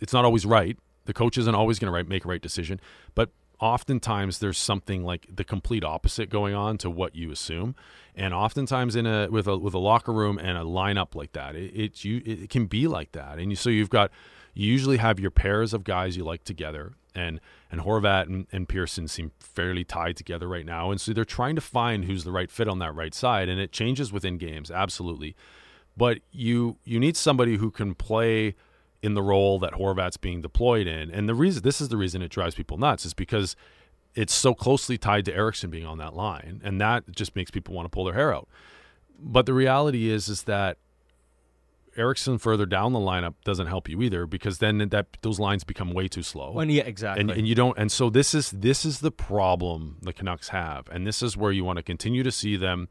[0.00, 0.76] it's not always right.
[1.04, 2.80] The coach isn't always going to right, make a right decision,
[3.14, 3.30] but
[3.62, 7.76] oftentimes there's something like the complete opposite going on to what you assume.
[8.14, 11.54] And oftentimes in a with a with a locker room and a lineup like that,
[11.54, 13.38] it, it's you it can be like that.
[13.38, 14.10] And you, so you've got
[14.52, 18.68] you usually have your pairs of guys you like together, and and Horvat and, and
[18.68, 20.90] Pearson seem fairly tied together right now.
[20.90, 23.60] And so they're trying to find who's the right fit on that right side, and
[23.60, 25.36] it changes within games absolutely.
[25.96, 28.56] But you you need somebody who can play
[29.02, 31.10] in the role that Horvat's being deployed in.
[31.10, 33.56] And the reason this is the reason it drives people nuts is because
[34.14, 37.74] it's so closely tied to Eriksson being on that line, and that just makes people
[37.74, 38.48] want to pull their hair out.
[39.18, 40.78] But the reality is is that
[41.96, 45.92] Eriksson further down the lineup doesn't help you either because then that those lines become
[45.92, 46.52] way too slow.
[46.52, 47.20] When, yeah, exactly.
[47.20, 50.88] And, and you don't and so this is this is the problem the Canucks have
[50.90, 52.88] and this is where you want to continue to see them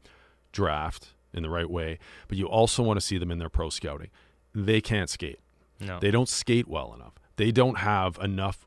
[0.52, 1.98] draft in the right way
[2.28, 4.10] but you also want to see them in their pro scouting
[4.54, 5.40] they can't skate
[5.86, 5.98] no.
[6.00, 8.66] they don't skate well enough they don't have enough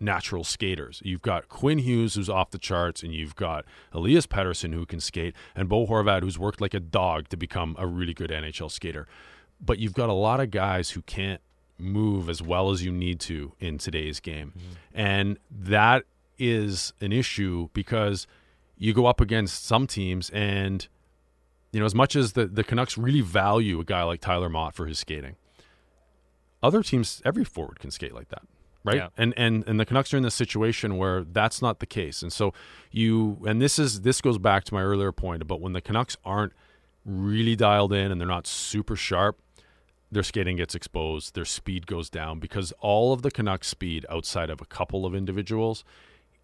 [0.00, 4.74] natural skaters you've got Quinn Hughes who's off the charts and you've got Elias Pettersson
[4.74, 8.14] who can skate and Bo Horvat who's worked like a dog to become a really
[8.14, 9.06] good NHL skater
[9.64, 11.40] but you've got a lot of guys who can't
[11.78, 14.52] move as well as you need to in today's game.
[14.56, 14.72] Mm-hmm.
[14.94, 16.04] And that
[16.38, 18.26] is an issue because
[18.76, 20.86] you go up against some teams and
[21.72, 24.74] you know as much as the the Canucks really value a guy like Tyler Motte
[24.74, 25.36] for his skating.
[26.62, 28.42] Other teams every forward can skate like that.
[28.84, 28.96] Right?
[28.96, 29.08] Yeah.
[29.16, 32.22] And and and the Canucks are in this situation where that's not the case.
[32.22, 32.52] And so
[32.90, 36.16] you and this is this goes back to my earlier point about when the Canucks
[36.24, 36.52] aren't
[37.04, 39.40] really dialed in and they're not super sharp,
[40.10, 44.50] their skating gets exposed, their speed goes down because all of the Canucks' speed outside
[44.50, 45.84] of a couple of individuals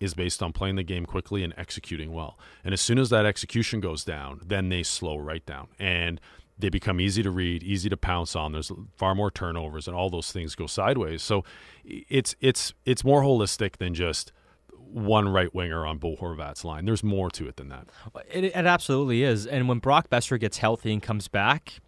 [0.00, 2.38] is based on playing the game quickly and executing well.
[2.64, 6.20] And as soon as that execution goes down, then they slow right down and
[6.58, 8.52] they become easy to read, easy to pounce on.
[8.52, 11.22] There's far more turnovers and all those things go sideways.
[11.22, 11.44] So
[11.84, 14.32] it's it's it's more holistic than just
[14.90, 16.84] one right winger on Bo Horvat's line.
[16.84, 17.88] There's more to it than that.
[18.30, 19.46] It, it absolutely is.
[19.46, 21.80] And when Brock Boeser gets healthy and comes back,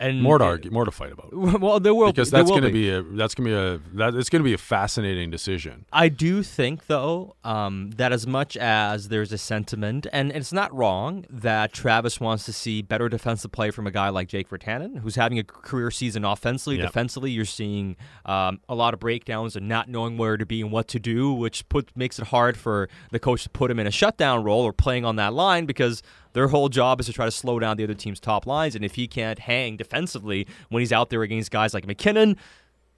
[0.00, 1.32] and More to argue, more to fight about.
[1.60, 4.14] Well, there will because that's going to be a that's going to be a that
[4.14, 5.86] it's going to be a fascinating decision.
[5.92, 10.72] I do think, though, um, that as much as there's a sentiment, and it's not
[10.74, 14.98] wrong, that Travis wants to see better defensive play from a guy like Jake Virtanen,
[15.00, 16.76] who's having a career season offensively.
[16.76, 16.86] Yep.
[16.86, 20.70] Defensively, you're seeing um, a lot of breakdowns and not knowing where to be and
[20.70, 23.86] what to do, which put makes it hard for the coach to put him in
[23.86, 27.24] a shutdown role or playing on that line because their whole job is to try
[27.24, 28.74] to slow down the other team's top lines.
[28.74, 32.36] And if he can't hang defensively when he's out there against guys like MacKinnon,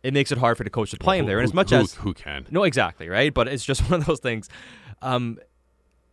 [0.03, 1.39] it makes it hard for the coach to play him there.
[1.39, 3.33] And as much who, as who can no, exactly, right?
[3.33, 4.49] But it's just one of those things.
[5.03, 5.39] Um,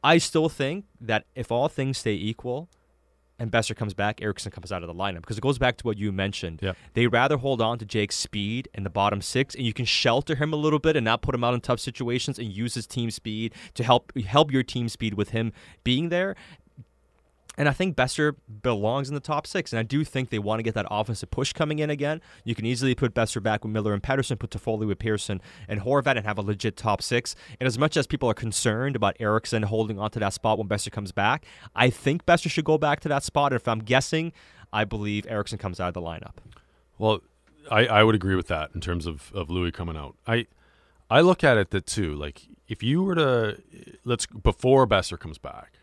[0.04, 2.70] I still think that if all things stay equal
[3.40, 5.86] and Boeser comes back, Eriksson comes out of the lineup because it goes back to
[5.86, 6.60] what you mentioned.
[6.62, 6.78] Yep.
[6.94, 10.36] They rather hold on to Jake's speed in the bottom six, and you can shelter
[10.36, 12.88] him a little bit and not put him out in tough situations and use his
[12.88, 15.52] team speed to help help your team speed with him
[15.84, 16.36] being there.
[17.58, 19.74] And I think Boeser belongs in the top six.
[19.74, 22.22] And I do think they want to get that offensive push coming in again.
[22.44, 25.82] You can easily put Boeser back with Miller and Pettersson, put Toffoli with Pearson and
[25.82, 27.36] Horvat, and have a legit top six.
[27.60, 30.92] And as much as people are concerned about Eriksson holding onto that spot when Boeser
[30.92, 33.52] comes back, I think Boeser should go back to that spot.
[33.54, 34.34] And if I'm guessing,
[34.72, 36.36] I believe Eriksson comes out of the lineup.
[37.00, 37.22] Well,
[37.72, 40.16] I, I would agree with that in terms of, of Loui coming out.
[40.26, 40.48] I
[41.10, 42.16] I look at it that too.
[42.16, 43.62] Like if you were to
[44.04, 45.77] let's before Besser comes back,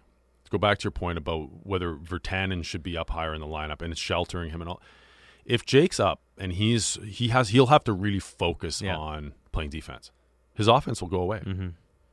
[0.44, 3.46] let's go back to your point about whether Virtanen should be up higher in the
[3.46, 4.82] lineup and it's sheltering him and all.
[5.46, 8.96] If Jake's up and he's he has he'll have to really focus Yeah.
[8.96, 10.10] on playing defense.
[10.54, 11.38] His offense will go away.
[11.40, 11.68] Mm-hmm.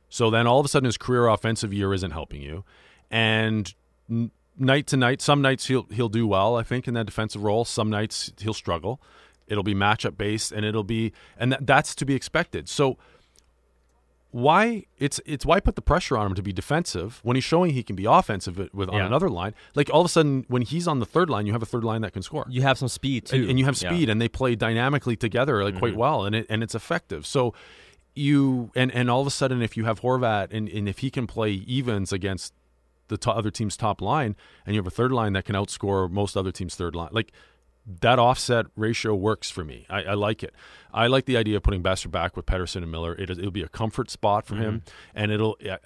[0.08, 2.64] So then all of a sudden his career offensive year isn't helping you,
[3.10, 3.72] and
[4.10, 6.56] n- night to night, some nights he'll he'll do well.
[6.56, 7.64] I think in that defensive role.
[7.64, 9.00] Some nights he'll struggle.
[9.46, 12.68] It'll be matchup based, and it'll be and that, that's to be expected.
[12.68, 12.98] So
[14.32, 17.72] why it's it's why put the pressure on him to be defensive when he's showing
[17.74, 19.06] he can be offensive with, on Yeah.
[19.06, 19.54] another line.
[19.74, 21.84] Like all of a sudden, when he's on the third line, you have a third
[21.84, 22.46] line that can score.
[22.48, 23.88] You have some speed too, and, and you have Yeah.
[23.90, 23.96] Mm-hmm.
[23.96, 27.54] speed and they play dynamically together like quite well and it and it's effective so
[28.14, 31.10] you and and all of a sudden if you have Horvat and, and if he
[31.10, 32.52] can play evens against
[33.08, 36.10] the to- other team's top line and you have a third line that can outscore
[36.10, 37.32] most other teams third line like
[38.00, 39.86] that offset ratio works for me.
[39.90, 40.54] I, I like it.
[40.92, 43.14] I like the idea of putting Boeser back with Pettersson and Miller.
[43.14, 44.90] It, it'll be a comfort spot for him, mm-hmm.
[45.14, 45.56] and it'll.
[45.64, 45.78] I-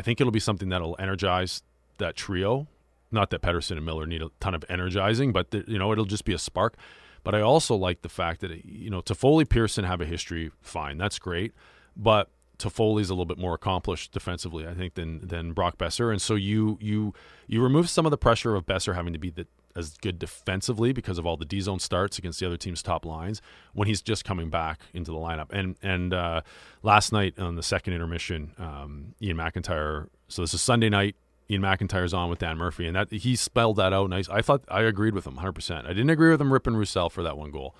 [0.00, 1.62] I think it'll be something that'll energize
[1.98, 2.68] that trio.
[3.12, 6.06] Not that Pettersson and Miller need a ton of energizing, but the, you know it'll
[6.06, 6.76] just be a spark.
[7.22, 10.52] But I also like the fact that you know Toffoli, Pearson have a history.
[10.62, 11.52] Fine, that's great,
[11.94, 16.22] but Toffoli's a little bit more accomplished defensively, I think, than than Brock Boeser, and
[16.22, 17.12] so you you
[17.46, 20.92] you remove some of the pressure of Boeser having to be the as good defensively
[20.92, 23.40] because of all the D zone starts against the other team's top lines
[23.72, 25.50] when he's just coming back into the lineup.
[25.50, 26.42] And and uh,
[26.82, 30.08] last night on the second intermission, um, Ian MacIntyre.
[30.28, 31.16] So this is Sunday night.
[31.50, 34.28] Ian MacIntyre's on with Dan Murphy, and that he spelled that out nice.
[34.28, 35.52] I thought I agreed with him 100.
[35.52, 37.74] percent I didn't agree with him ripping Roussel for that one goal,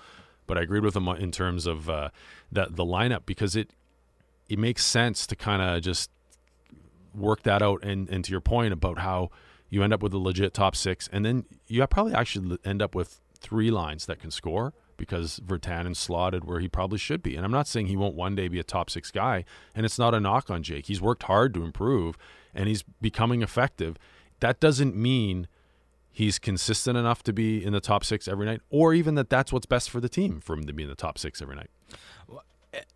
[0.45, 2.09] but I agreed with him in terms of uh,
[2.51, 3.71] that the lineup because it
[4.49, 6.09] it makes sense to kind of just
[7.15, 7.81] work that out.
[7.83, 9.31] And and to your point about how
[9.71, 12.93] you end up with a legit top six, and then you probably actually end up
[12.93, 17.35] with three lines that can score because Virtanen slotted where he probably should be.
[17.35, 19.97] And I'm not saying he won't one day be a top six guy, and it's
[19.97, 20.85] not a knock on Jake.
[20.85, 22.17] He's worked hard to improve,
[22.53, 23.97] and he's becoming effective.
[24.41, 25.47] That doesn't mean
[26.11, 29.53] he's consistent enough to be in the top six every night, or even that that's
[29.53, 31.71] what's best for the team for him to be in the top six every night.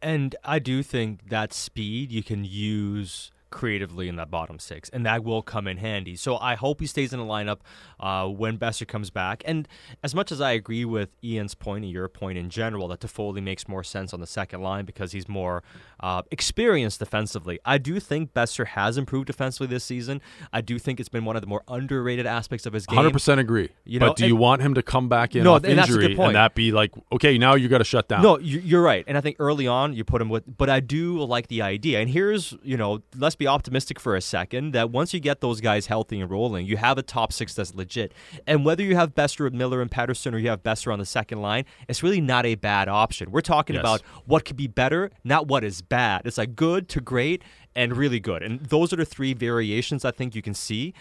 [0.02, 5.06] And I do think that speed you can use creatively in that bottom six, and
[5.06, 6.16] that will come in handy.
[6.16, 7.60] So I hope he stays in the lineup
[8.00, 9.44] uh, when Boeser comes back.
[9.46, 9.68] And
[10.04, 13.42] as much as I agree with Ian's point and your point in general that Toffoli
[13.42, 15.64] makes more sense on the second line because he's more
[16.00, 20.22] uh, experienced defensively, I do think Boeser has improved defensively this season.
[20.52, 22.98] I do think it's been one of the more underrated aspects of his game.
[22.98, 23.70] Hundred percent agree.
[23.86, 25.90] You but know, do you want him to come back in No, off and that's
[25.90, 28.22] a good injury and that be like, okay, now you got to shut down?
[28.22, 30.80] No, you- you're right, and I think early on you put him with, but I
[30.80, 32.00] do like the idea.
[32.00, 35.62] And here's, you know, let's be optimistic for a second that once you get those
[35.62, 38.14] guys healthy and rolling, you have a top six that's legit.
[38.48, 41.06] And whether you have Boeser, with Miller, and Pettersson, or you have Boeser on the
[41.06, 43.32] second line, it's really not a bad option.
[43.32, 43.82] We're talking Yes.
[43.82, 46.22] about what could be better, not what is bad.
[46.26, 47.44] It's like good to great
[47.76, 50.94] and really good, and those are the three variations I think you can see.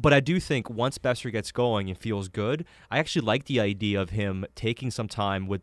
[0.00, 3.58] But I do think once Boeser gets going and feels good, I actually like the
[3.58, 5.62] idea of him taking some time with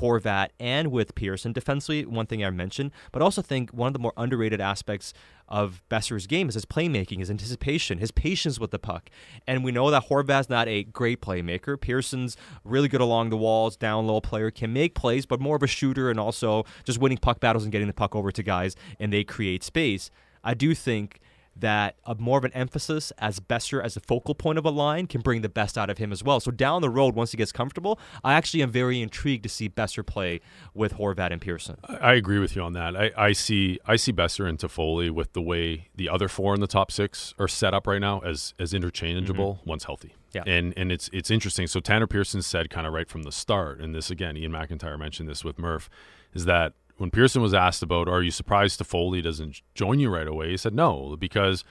[0.00, 2.04] Horvat and with Pearson defensively.
[2.04, 5.12] One thing I mentioned, but also think one of the more underrated aspects
[5.48, 9.10] of Boeser's game is his playmaking, his anticipation, his patience with the puck.
[9.46, 11.80] And we know that Horvat's not a great playmaker.
[11.80, 15.62] Pearson's really good along the walls, down low player, can make plays, but more of
[15.62, 18.76] a shooter and also just winning puck battles and getting the puck over to guys,
[18.98, 20.10] and they create space.
[20.42, 21.20] I do think
[21.58, 25.06] that a more of an emphasis as Boeser as the focal point of a line
[25.06, 26.40] can bring the best out of him as well.
[26.40, 29.68] So down the road, once he gets comfortable, I actually am very intrigued to see
[29.68, 30.40] Boeser play
[30.74, 31.76] with Horvat and Pearson.
[31.88, 32.96] I agree with you on that.
[32.96, 36.60] I, I see I see Boeser and Toffoli with the way the other four in
[36.60, 39.70] the top six are set up right now as as interchangeable mm-hmm.
[39.70, 40.14] once healthy.
[40.32, 40.42] Yeah.
[40.46, 41.66] And and it's it's interesting.
[41.66, 44.98] So Tanner Pearson said kind of right from the start, and this again, Ian MacIntyre
[44.98, 45.88] mentioned this with Murph,
[46.34, 50.26] is that when Pearson was asked about, are you surprised Toffoli doesn't join you right
[50.26, 50.50] away?
[50.50, 51.62] He said no, because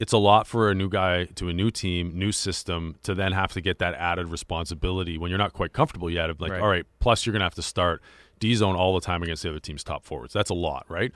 [0.00, 3.32] it's a lot for a new guy to a new team, new system, to then
[3.32, 6.30] have to get that added responsibility when you're not quite comfortable yet.
[6.30, 6.60] Of like, Right.
[6.60, 8.02] all right, plus you're gonna have to start
[8.40, 10.32] D zone all the time against the other team's top forwards.
[10.32, 11.12] That's a lot, right?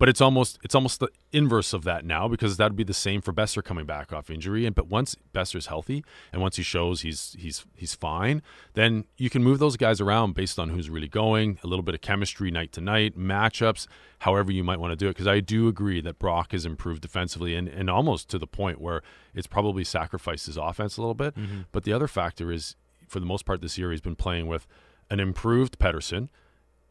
[0.00, 3.20] But it's almost it's almost the inverse of that now because that'd be the same
[3.20, 4.64] for Boeser coming back off injury.
[4.64, 8.40] And but once Boeser's healthy and once he shows he's he's he's fine,
[8.72, 11.94] then you can move those guys around based on who's really going, a little bit
[11.94, 13.86] of chemistry night to night, matchups,
[14.20, 15.10] however you might want to do it.
[15.10, 18.80] Because I do agree that Brock has improved defensively and, and almost to the point
[18.80, 19.02] where
[19.34, 21.36] it's probably sacrificed his offense a little bit.
[21.36, 21.60] Mm-hmm.
[21.72, 22.74] But the other factor is
[23.06, 24.66] for the most part this year he's been playing with
[25.10, 26.30] an improved Pettersson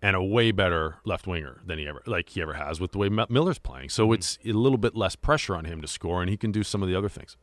[0.02, 2.98] and a way better left winger than he ever like he ever has with the
[2.98, 3.90] way Miller's playing.
[3.90, 6.64] So it's a little bit less pressure on him to score, and he can do
[6.64, 7.36] some of the other things.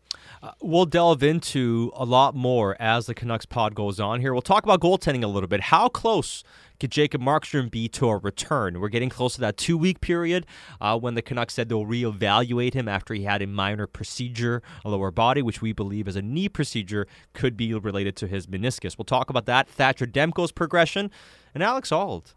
[0.62, 4.32] We'll delve into a lot more as the Canucks pod goes on here.
[4.32, 5.60] We'll talk about goaltending a little bit.
[5.60, 6.42] How close
[6.80, 8.80] could Jacob Markstrom be to a return?
[8.80, 10.46] We're getting close to that two week period
[10.80, 14.90] uh, when the Canucks said they'll reevaluate him after he had a minor procedure, a
[14.90, 18.96] lower body, which we believe is a knee procedure, could be related to his meniscus.
[18.96, 21.10] We'll talk about that, Thatcher Demko's progression,
[21.54, 22.32] and Alex Auld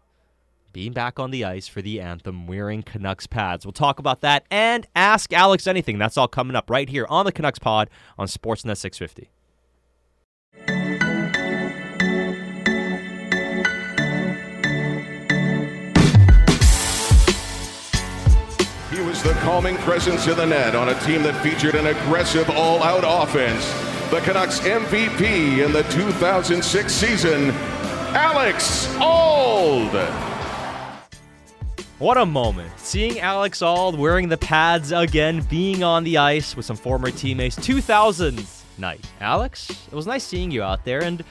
[0.72, 3.64] being back on the ice for the anthem wearing Canucks pads.
[3.64, 5.98] We'll talk about that and ask Alex anything.
[5.98, 9.30] That's all coming up right here on the Canucks pod on Sportsnet 650.
[18.90, 22.48] He was the calming presence in the net on a team that featured an aggressive
[22.50, 23.64] all out offense.
[24.10, 27.50] The Canucks MVP in the 2006 season,
[28.12, 30.29] Alex Auld.
[32.00, 32.72] What a moment.
[32.78, 37.56] Seeing Alex Auld wearing the pads again, being on the ice with some former teammates.
[37.56, 38.42] 2000
[38.78, 39.04] night.
[39.20, 41.02] Alex, it was nice seeing you out there.
[41.02, 41.22] And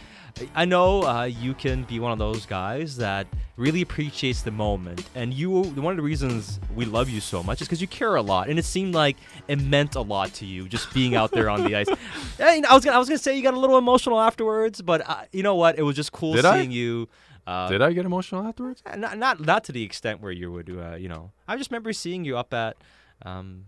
[0.54, 3.26] I know uh, you can be one of those guys that
[3.58, 5.10] really appreciates the moment.
[5.16, 8.16] And you, one of the reasons we love you so much is because you care
[8.16, 8.48] a lot.
[8.48, 11.64] And it seemed like it meant a lot to you just being out there on
[11.64, 11.88] the ice.
[12.40, 15.10] And I was gonna, I was gonna say you got a little emotional afterwards, but
[15.10, 15.80] uh, you know what?
[15.80, 16.60] It was just cool Did I?
[16.60, 17.10] seeing you.
[17.50, 18.84] Uh, Did I get emotional afterwards?
[18.96, 21.94] not not not to the extent where you would uh, you know I just remember
[21.94, 22.78] seeing you up at
[23.24, 23.66] um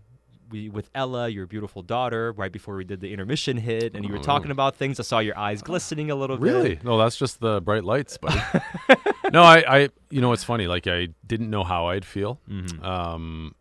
[0.50, 4.12] we with Ella your beautiful daughter right before we did the intermission hit and you
[4.12, 6.78] were talking about things I saw your eyes glistening a little bit Really?
[6.84, 8.40] No, that's just the bright lights, buddy.
[9.32, 10.66] no, I, I, you know, it's funny.
[10.66, 12.38] Like I didn't know how I'd feel.
[12.48, 12.84] Mm-hmm.
[12.84, 13.54] Um,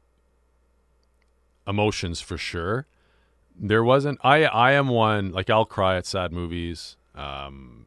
[1.67, 2.85] emotions for sure.
[3.57, 4.19] There wasn't.
[4.23, 5.31] I, I am one.
[5.31, 6.97] Like I'll cry at sad movies.
[7.15, 7.85] Um,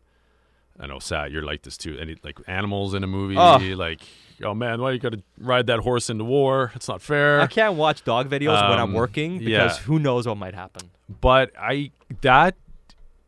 [0.81, 1.33] I know, sad.
[1.33, 1.97] You're like this too.
[1.99, 3.59] Any like animals in a movie, Oh.
[3.77, 4.01] like,
[4.43, 6.73] oh man, why you got to ride that horse into war?
[6.75, 7.41] It's not fair.
[7.41, 9.85] I can't watch dog videos when I'm Um, working because yeah.
[9.85, 11.91] who knows what might happen but I
[12.23, 12.57] that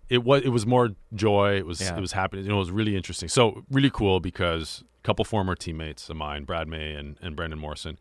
[0.09, 1.57] it was it was more joy.
[1.57, 1.97] It was Yeah.
[1.97, 2.45] it was happening.
[2.47, 3.29] You know, it was really interesting.
[3.29, 7.59] So really cool because a couple former teammates of mine, Brad May and and Brendan
[7.59, 7.99] Morrison,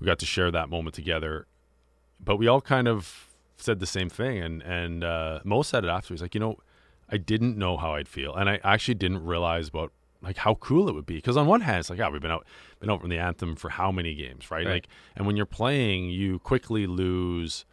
[0.00, 1.46] we got to share that moment together.
[2.18, 5.88] But we all kind of said the same thing, and and uh, Mo said it
[5.88, 6.12] after.
[6.12, 6.56] He's like, you know,
[7.10, 10.88] I didn't know how I'd feel, and I actually didn't realize about like how cool
[10.88, 11.16] it would be.
[11.16, 12.46] Because on one hand, it's like, yeah, we've been out
[12.80, 14.66] been out from the anthem for how many games, right?
[14.66, 14.72] Right.
[14.72, 17.64] Like, and when you're playing, you quickly lose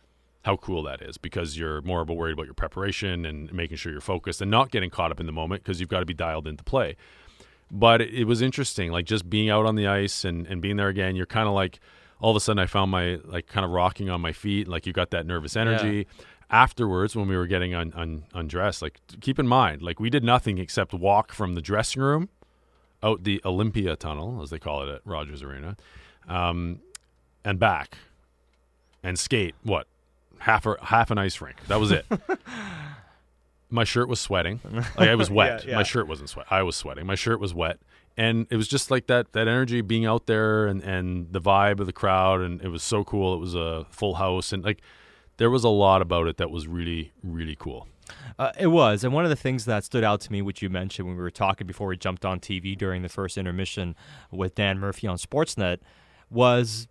[0.43, 3.91] how cool that is because you're more about worried about your preparation and making sure
[3.91, 6.13] you're focused and not getting caught up in the moment because you've got to be
[6.13, 6.95] dialed into play.
[7.71, 10.78] But it, it was interesting, like just being out on the ice and, and being
[10.78, 11.15] there again.
[11.15, 11.80] You're kind of like
[12.21, 14.86] all of a sudden I found my like kind of rocking on my feet, like
[14.86, 16.06] you got that nervous energy.
[16.56, 20.24] Afterwards, when we were getting un, un, undressed, like keep in mind, like we did
[20.24, 22.30] nothing except walk from the dressing room
[23.04, 25.76] out the Olympia tunnel, as they call it at Rogers Arena,
[26.30, 26.80] um,
[27.44, 27.98] and back,
[29.04, 29.54] and skate.
[29.63, 29.88] What
[30.38, 31.58] half a half an ice rink?
[31.68, 32.06] That was it.
[33.70, 34.62] My shirt was sweating.
[34.98, 35.65] Like I was wet.
[35.65, 35.76] Yeah, yeah.
[35.76, 36.46] My shirt wasn't sweat.
[36.50, 37.06] I was sweating.
[37.06, 37.80] My shirt was wet,
[38.15, 41.82] and it was just like that that energy being out there and and the vibe
[41.82, 43.34] of the crowd, and it was so cool.
[43.34, 44.82] It was a full house, and like
[45.38, 47.88] there was a lot about it that was really really cool.
[48.38, 50.69] Uh, it was, and one of the things that stood out to me, which you
[50.69, 53.95] mentioned when we were talking before we jumped on TV during the first intermission
[54.32, 55.80] with Dan Murphy on Sportsnet,
[56.30, 56.88] was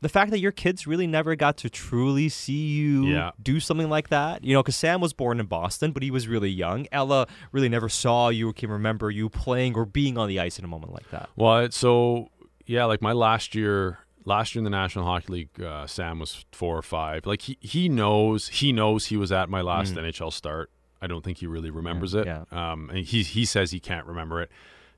[0.00, 3.30] the fact that your kids really never got to truly see you Yeah.
[3.42, 4.44] do something like that.
[4.44, 6.86] You know, because Sam was born in Boston, but he was really young.
[6.92, 10.58] Ella really never saw you or can remember you playing or being on the ice
[10.58, 11.28] in a moment like that.
[11.36, 12.28] Well, so
[12.66, 16.44] yeah, like my last year, last year in the National Hockey League, uh, Sam was
[16.52, 17.26] four or five.
[17.26, 20.70] Like he he knows he knows he was at my last NHL start.
[21.00, 22.26] I don't think he really remembers it.
[22.26, 22.44] yeah.
[22.52, 24.50] Um, and he he says he can't remember it.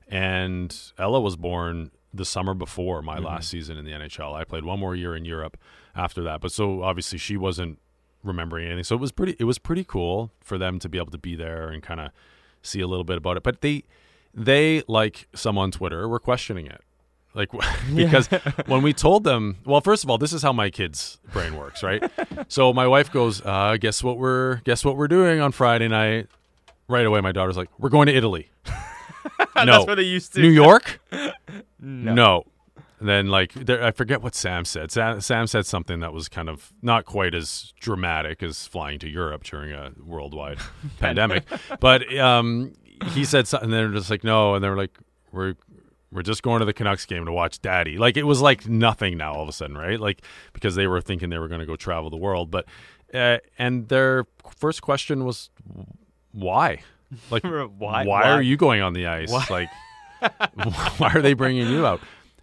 [0.07, 4.33] And Ella was born the summer before my last season in the NHL.
[4.33, 5.57] I played one more year in Europe
[5.95, 7.79] after that, but so obviously she wasn't
[8.23, 8.83] remembering anything.
[8.83, 11.35] So it was pretty it was pretty cool for them to be able to be
[11.35, 12.11] there and kind of
[12.61, 13.43] see a little bit about it.
[13.43, 13.83] But they
[14.33, 16.81] they like some on Twitter were questioning it.
[17.35, 17.49] Like
[17.95, 18.27] because
[18.65, 21.83] when we told them, well, first of all, this is how my kid's brain works,
[21.83, 22.09] right?
[22.47, 26.27] so my wife goes, uh, "Guess what we're guess what we're doing on Friday night?"
[26.87, 28.49] Right away, my daughter's like, "We're going to Italy."
[29.55, 30.41] no, That's what they used to.
[30.41, 31.01] New York.
[31.79, 32.13] No.
[32.13, 32.45] No.
[32.99, 34.91] And then like there, I forget what Sam said.
[34.91, 39.09] Sam, Sam said something that was kind of not quite as dramatic as flying to
[39.09, 40.59] Europe during a worldwide
[40.99, 41.43] pandemic,
[41.81, 42.73] but um,
[43.07, 43.65] he said something.
[43.65, 44.97] And they're just like no, and they're like
[45.33, 45.55] we're
[46.15, 47.97] we're just going to the Canucks game to watch Daddy.
[47.97, 49.99] Like it was like nothing now all of a sudden, right?
[49.99, 50.21] Like
[50.53, 52.65] because they were thinking they were going to go travel the world, but
[53.13, 54.25] uh, and their
[54.57, 55.49] first question was
[56.31, 56.81] why.
[57.29, 58.23] Like Why- Why, why?
[58.31, 59.31] are you going on the ice?
[59.49, 59.69] Like
[60.97, 62.01] why are they bringing you out?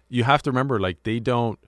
[0.09, 1.59] You have to remember, like they don't.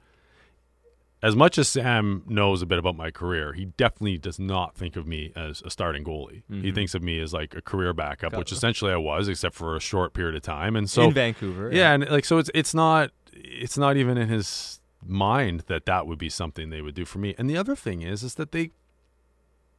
[1.25, 4.95] As much as Sam knows a bit about my career, he definitely does not think
[4.95, 6.43] of me as a starting goalie.
[6.47, 6.75] He Mm-hmm.
[6.75, 9.79] thinks of me as like a career backup, which essentially I was, except for a
[9.79, 10.75] short period of time.
[10.75, 11.71] And so, in Vancouver.
[11.73, 16.05] yeah, and like so, it's it's not it's not even in his mind that that
[16.07, 17.33] would be something they would do for me.
[17.37, 18.71] And the other thing is, is that they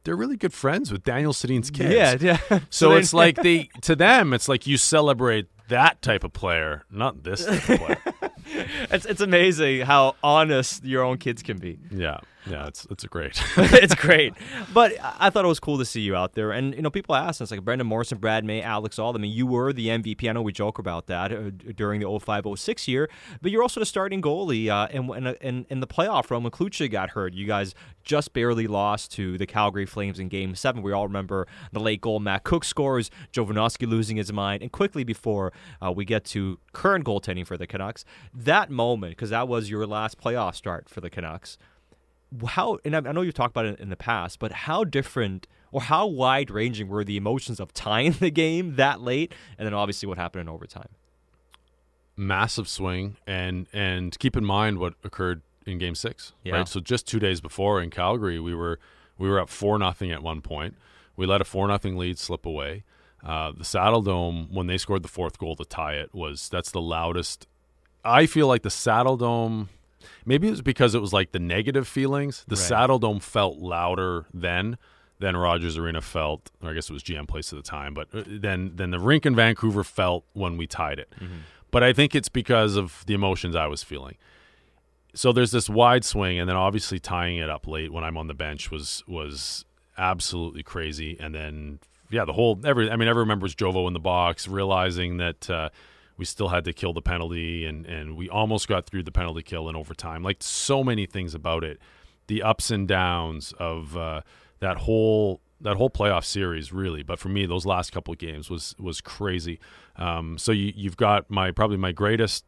[0.03, 2.21] they're really good friends with Daniel Sedin's kids.
[2.23, 2.59] Yeah, yeah.
[2.69, 7.23] So it's like they to them, it's like you celebrate that type of player, not
[7.23, 7.97] this type of player.
[8.91, 11.79] it's it's amazing how honest your own kids can be.
[11.91, 12.19] Yeah.
[12.49, 13.41] Yeah, it's it's a great.
[13.57, 14.33] it's great.
[14.73, 16.51] But I thought it was cool to see you out there.
[16.51, 19.15] And, you know, people ask us, like Brendan Morrison, Brad May, Alex Auld.
[19.15, 20.29] I mean, you were the MVP.
[20.29, 23.09] I know we joke about that uh, during the 05 06 year,
[23.41, 26.51] but you're also the starting goalie uh, in, in, in, in the playoff run when
[26.51, 27.33] Cloutier got hurt.
[27.33, 27.73] You guys
[28.03, 30.81] just barely lost to the Calgary Flames in game seven.
[30.81, 34.61] We all remember the late goal Matt Cooke scores, Jovanovski losing his mind.
[34.61, 39.29] And quickly before uh, we get to current goaltending for the Canucks, that moment, because
[39.29, 41.57] that was your last playoff start for the Canucks
[42.47, 45.47] how and I I know you've talked about it in the past, but how different
[45.71, 49.73] or how wide ranging were the emotions of tying the game that late, and then
[49.73, 50.89] obviously what happened in overtime?
[52.15, 56.55] massive swing and and keep in mind what occurred in game six Yeah.
[56.55, 58.79] right so just two days before in calgary we were
[59.19, 60.75] we were up four nothing at one point
[61.15, 62.83] we let a four nothing lead slip away
[63.23, 66.81] uh, the Saddledome when they scored the fourth goal to tie it was that's the
[66.81, 67.45] loudest
[68.03, 69.67] i feel like the Saddledome
[70.25, 72.71] maybe it was because it was like the negative feelings the Right.
[72.89, 74.77] Saddledome felt louder then
[75.19, 78.07] than rogers arena felt or i guess it was gm place at the time but
[78.13, 81.11] uh, then then the rink in vancouver felt when we tied it
[81.71, 84.15] but I think it's because of the emotions I was feeling.
[85.13, 88.27] So there's this wide swing, and then obviously tying it up late when I'm on
[88.27, 89.65] the bench was was
[89.97, 91.17] absolutely crazy.
[91.19, 91.79] And then
[92.09, 95.69] yeah, the whole every I mean everyone remembers Jovo in the box, realizing that uh,
[96.17, 99.43] we still had to kill the penalty, and and we almost got through the penalty
[99.43, 100.23] kill in overtime.
[100.23, 101.79] Like so many things about it,
[102.27, 104.21] the ups and downs of uh,
[104.59, 108.75] that whole that whole playoff series really but for me those last couple games was
[108.77, 109.59] was crazy
[109.95, 112.45] um, so you, you've got my probably my greatest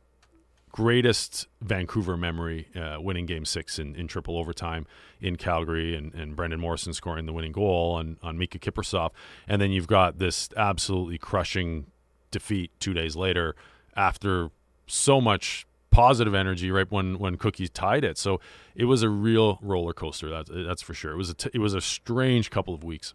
[0.72, 4.86] greatest Vancouver memory uh, winning game six in, in triple overtime
[5.20, 9.12] in Calgary and, and Brendan Morrison scoring the winning goal on, on Miikka Kiprusoff.
[9.48, 11.88] And then you've got this absolutely crushing
[12.32, 13.56] defeat two days later
[13.96, 14.50] after
[14.88, 18.18] so much positive energy right when when Cookie tied it.
[18.18, 18.40] So
[18.76, 20.30] it was a real roller coaster.
[20.30, 21.12] That's that's for sure.
[21.12, 23.14] It was a t- it was a strange couple of weeks.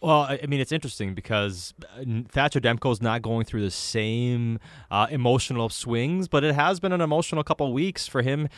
[0.00, 1.74] Well, I mean, it's interesting because
[2.28, 4.60] Thatcher Demko is not going through the same
[4.92, 8.48] uh, emotional swings, but it has been an emotional couple weeks for him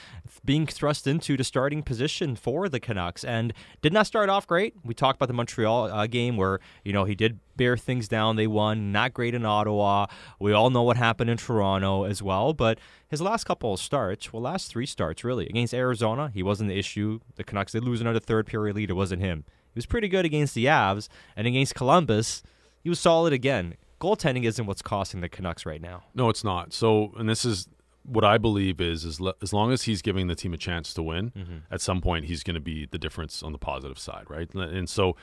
[0.45, 4.75] being thrust into the starting position for the Canucks, and did not start off great.
[4.85, 8.37] We talked about the Montreal uh, game where you know he did bear things down.
[8.37, 10.09] They won, not great in Ottawa.
[10.39, 12.79] We all know what happened in Toronto as well, but
[13.09, 16.79] his last couple of starts, well, last three starts really against Arizona, he wasn't the
[16.79, 17.21] issue.
[17.37, 18.91] The Canucks did lose another third period lead.
[18.91, 19.45] It wasn't him.
[19.73, 22.43] He was pretty good against the Avs, and against Columbus,
[22.83, 23.75] he was solid again.
[24.01, 26.05] Goaltending isn't what's costing the Canucks right now.
[26.15, 26.73] No, it's not.
[26.73, 27.69] So, and this is
[28.05, 30.95] what I believe is is le- as long as he's giving the team a chance
[30.95, 31.57] to win, mm-hmm.
[31.71, 34.53] at some point he's going to be the difference on the positive side, right?
[34.55, 35.17] And so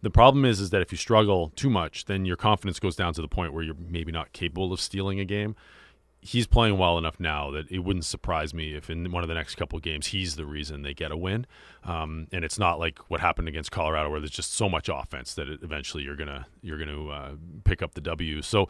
[0.00, 3.12] the problem is is that if you struggle too much, then your confidence goes down
[3.14, 5.54] to the point where you're maybe not capable of stealing a game.
[6.24, 9.34] He's playing well enough now that it wouldn't surprise me if in one of the
[9.34, 11.46] next couple of games he's the reason they get a win.
[11.84, 15.34] Um, and it's not like what happened against Colorado where there's just so much offense
[15.34, 17.32] that it, eventually you're gonna you're gonna uh,
[17.64, 18.40] pick up the W.
[18.40, 18.68] So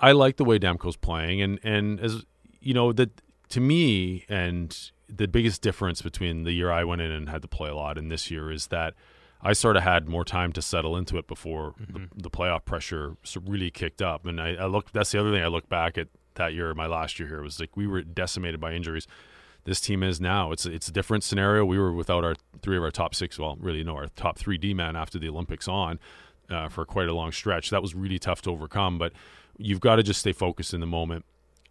[0.00, 2.24] I like the way Demko's playing, and and as
[2.60, 7.10] you know that to me, and the biggest difference between the year I went in
[7.10, 8.94] and had to play a lot and this year is that
[9.42, 13.16] I sort of had more time to settle into it before the, the playoff pressure
[13.44, 14.24] really kicked up.
[14.24, 16.86] And I, I look that's the other thing I look back at that year, my
[16.86, 19.06] last year here was like we were decimated by injuries.
[19.64, 20.52] This team is now.
[20.52, 21.64] It's it's a different scenario.
[21.64, 23.38] We were without our three of our top six.
[23.38, 25.98] Well, really no, our top three D man after the Olympics on
[26.50, 27.70] uh, for quite a long stretch.
[27.70, 28.98] That was really tough to overcome.
[28.98, 29.12] But
[29.56, 31.24] you've got to just stay focused in the moment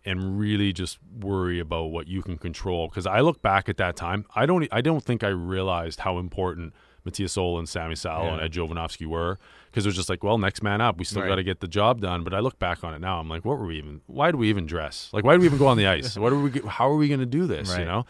[0.05, 2.87] and really just worry about what you can control.
[2.87, 6.17] Because I look back at that time, I don't, I don't think I realized how
[6.17, 6.73] important
[7.05, 8.43] Mattias Ohlund and Sammy Salo and Yeah.
[8.45, 9.37] Ed Jovanovski were.
[9.69, 10.97] Because it was just like, well, next man up.
[10.99, 11.27] We still Right.
[11.29, 12.23] got to get the job done.
[12.23, 13.19] But I look back on it now.
[13.19, 14.01] I'm like, what were we even?
[14.07, 15.09] Why do we even dress?
[15.11, 16.17] Like, why do we even go on the ice?
[16.17, 16.51] what are we?
[16.67, 17.75] How are we going to do this?
[17.77, 18.05] You know.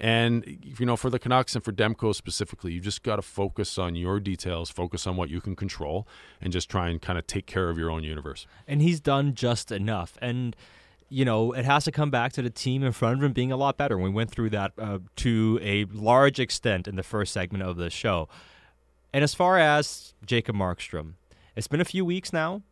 [0.00, 0.44] And
[0.78, 3.96] you know, for the Canucks and for Demko specifically, you just got to focus on
[3.96, 6.06] your details, focus on what you can control,
[6.40, 8.46] and just try and kind of take care of your own universe.
[8.68, 10.16] and he's done just enough.
[10.22, 10.54] And
[11.08, 13.50] you know, it has to come back to the team in front of him being
[13.50, 13.96] a lot better.
[13.98, 17.90] We went through that uh, to a large extent in the first segment of the
[17.90, 18.28] show.
[19.12, 21.14] And as far as Jacob Markstrom,
[21.56, 22.62] it's been a few weeks now,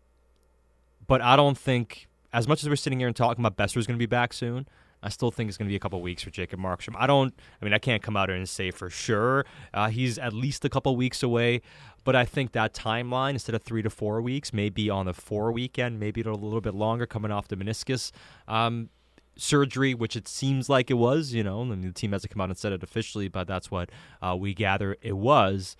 [1.06, 3.96] but I don't think, as much as we're sitting here and talking about Boeser's going
[3.96, 4.68] to be back soon,
[5.02, 6.94] I still think it's going to be a couple weeks for Jacob Markstrom.
[6.96, 10.18] I don't, I mean, I can't come out here and say for sure uh, he's
[10.18, 11.62] at least a couple weeks away,
[12.06, 15.50] but I think that timeline, instead of three to four weeks, maybe on the four
[15.50, 18.12] weekend, maybe a little bit longer coming off the meniscus.
[18.46, 18.90] Um,
[19.36, 22.40] surgery, which it seems like it was, you know, I mean, the team hasn't come
[22.40, 23.90] out and said it officially, but that's what
[24.22, 25.76] uh, we gather it was.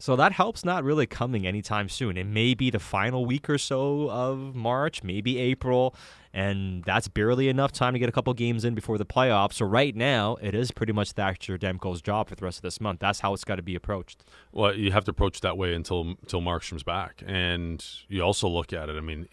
[0.00, 2.16] So that help's not really coming anytime soon.
[2.16, 5.94] It may be the final week or so of March, maybe April,
[6.32, 9.54] and that's barely enough time to get a couple games in before the playoffs.
[9.54, 12.80] So right now, it is pretty much Thatcher Demko's job for the rest of this
[12.80, 13.00] month.
[13.00, 14.24] That's how it's got to be approached.
[14.52, 18.72] Well, you have to approach that way until until Markstrom's back, and you also look
[18.72, 18.96] at it.
[18.96, 19.28] I mean,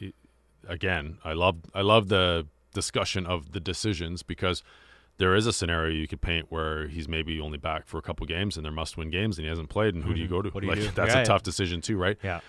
[0.68, 4.63] again, I love I love the discussion of the decisions because
[5.18, 8.26] there is a scenario you could paint where he's maybe only back for a couple
[8.28, 10.49] games and they're must-win games and he hasn't played, and who do you go to?
[10.49, 10.59] Mm-hmm.
[10.59, 10.91] Do you like do?
[10.91, 12.18] that's Yeah, a tough decision too, right?
[12.24, 12.39] Yeah.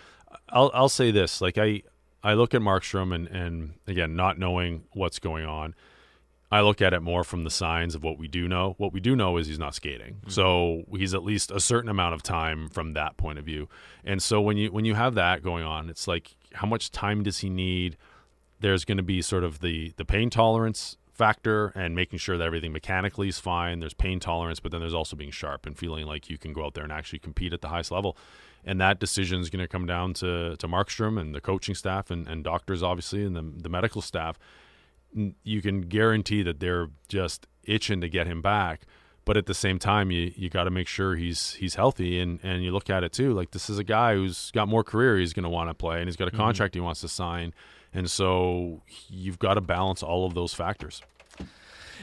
[0.51, 1.83] I'll I'll say this: like I
[2.23, 5.75] I look at Markstrom and and again, not knowing what's going on,
[6.51, 8.75] I look at it more from the signs of what we do know.
[8.79, 12.14] What we do know is he's not skating, so he's at least a certain amount
[12.14, 13.69] of time from that point of view.
[14.05, 17.23] And so when you when you have that going on, it's like how much time
[17.23, 17.97] does he need?
[18.61, 22.45] There's going to be sort of the the pain tolerance factor and making sure that
[22.45, 23.81] everything mechanically is fine.
[23.81, 26.64] There's pain tolerance, but then there's also being sharp and feeling like you can go
[26.64, 28.16] out there and actually compete at the highest level.
[28.64, 32.11] And that decision is going to come down to, to Markstrom and the coaching staff
[32.11, 34.39] and, and doctors, obviously, and the, the medical staff.
[35.43, 38.83] You can guarantee that they're just itching to get him back.
[39.25, 42.19] But at the same time, you, you got to make sure he's he's healthy.
[42.19, 44.83] And, and you look at it too, like this is a guy who's got more
[44.83, 46.41] career he's going to want to play, and he's got a mm-hmm.
[46.41, 47.53] contract he wants to sign.
[47.93, 51.03] And so you've got to balance all of those factors.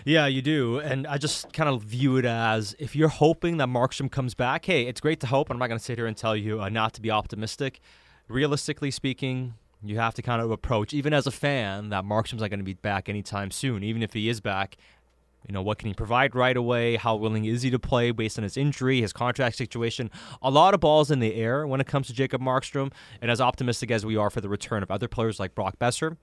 [0.03, 0.79] Yeah, you do.
[0.79, 4.65] And I just kind of view it as if you're hoping that Markstrom comes back,
[4.65, 5.49] hey, it's great to hope.
[5.49, 7.79] I'm not going to sit here and tell you uh, not to be optimistic.
[8.27, 12.49] Realistically speaking, you have to kind of approach, even as a fan, that Markstrom's not
[12.49, 13.83] going to be back anytime soon.
[13.83, 14.77] Even if he is back,
[15.47, 16.95] you know, what can he provide right away?
[16.95, 20.09] How willing is he to play based on his injury, his contract situation?
[20.41, 22.91] A lot of balls in the air when it comes to Jacob Markstrom.
[23.21, 26.17] And as optimistic as we are for the return of other players like Brock Boeser,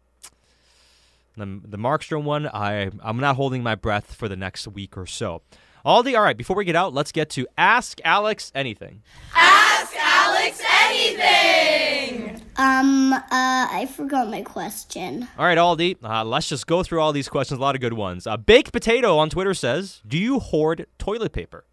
[1.36, 5.06] the, the Markstrom one, I, I'm not holding my breath for the next week or
[5.06, 5.42] so.
[5.84, 9.02] Aldi, all right, before we get out, let's get to Ask Alex Anything.
[9.34, 12.40] Ask Alex Anything!
[12.56, 15.26] Um, uh, I forgot my question.
[15.36, 17.58] All right, Aldi, uh, let's just go through all these questions.
[17.58, 18.28] A lot of good ones.
[18.28, 21.64] Uh, Baked Potato on Twitter says, Do you hoard toilet paper?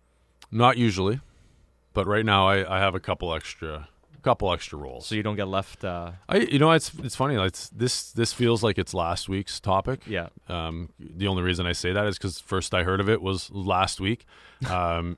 [0.51, 1.19] Not usually,
[1.93, 3.89] but right now I, I have a couple extra,
[4.23, 5.05] couple extra rolls.
[5.05, 5.83] So you don't get left.
[5.83, 7.37] Uh, I, you know, it's it's funny.
[7.37, 10.01] Like it's, this this feels like it's last week's topic.
[10.07, 10.29] yeah.
[10.47, 13.49] Um, the only reason I say that is because first I heard of it was
[13.51, 14.25] last week.
[14.69, 15.17] Um,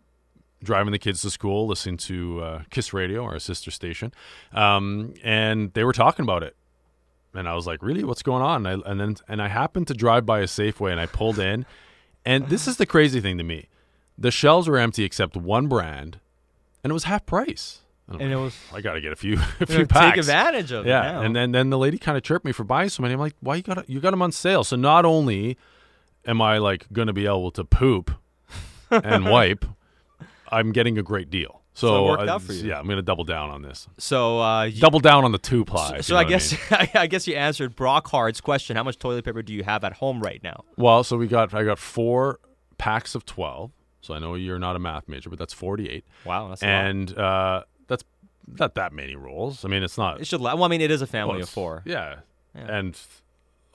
[0.64, 4.14] driving the kids to school, listening to uh, Kiss Radio, our sister station,
[4.54, 6.56] um, and they were talking about it.
[7.34, 8.04] And I was like, "Really?
[8.04, 10.92] What's going on?" And, I, and then and I happened to drive by a Safeway,
[10.92, 11.66] and I pulled in,
[12.26, 13.68] and this is the crazy thing to me:
[14.18, 16.20] the shelves were empty except one brand,
[16.84, 17.80] and it was half price.
[18.10, 18.56] And, And it was.
[18.74, 20.16] I got to get a few, a few know, packs.
[20.16, 20.90] Take advantage of it.
[20.90, 21.22] Yeah, now.
[21.22, 23.14] and then then the lady kind of chirped me for buying so many.
[23.14, 24.64] I'm like, why you got you got them on sale?
[24.64, 25.58] So not only
[26.26, 28.12] am I like going to be able to poop
[28.92, 29.66] and wipe,
[30.52, 31.62] I'm getting a great deal.
[31.74, 32.68] So, So it worked uh, out for you.
[32.68, 33.88] Yeah, I'm going to double down on this.
[33.98, 35.96] so, uh, you- Double down on the two ply.
[35.98, 36.90] so, so I guess mean.
[36.96, 38.76] I guess you answered Brock Hard's question.
[38.76, 40.66] How much toilet paper do you have at home right now?
[40.76, 42.40] Well, so we got I got four
[42.78, 43.72] packs of twelve.
[44.02, 46.72] So I know you're not a math major, but that's 48, Wow, that's a lot.
[46.72, 47.64] and uh,
[48.48, 49.64] not that many rules.
[49.66, 50.22] I mean, it's not.
[50.22, 50.42] It should.
[50.42, 51.84] la- Well, I mean, it is a family well, of four.
[51.86, 52.18] Yeah.
[52.56, 52.78] Yeah.
[52.78, 53.00] and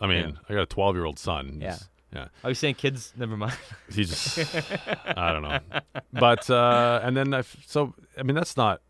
[0.01, 1.59] I mean, I got a 12 year old son.
[1.63, 1.79] Yeah.
[2.15, 2.29] Yeah.
[2.45, 3.13] I was saying kids.
[3.17, 3.57] Never mind.
[3.93, 4.39] He just,
[5.17, 5.59] I don't know.
[6.13, 8.81] But uh, and then I so I mean that's not,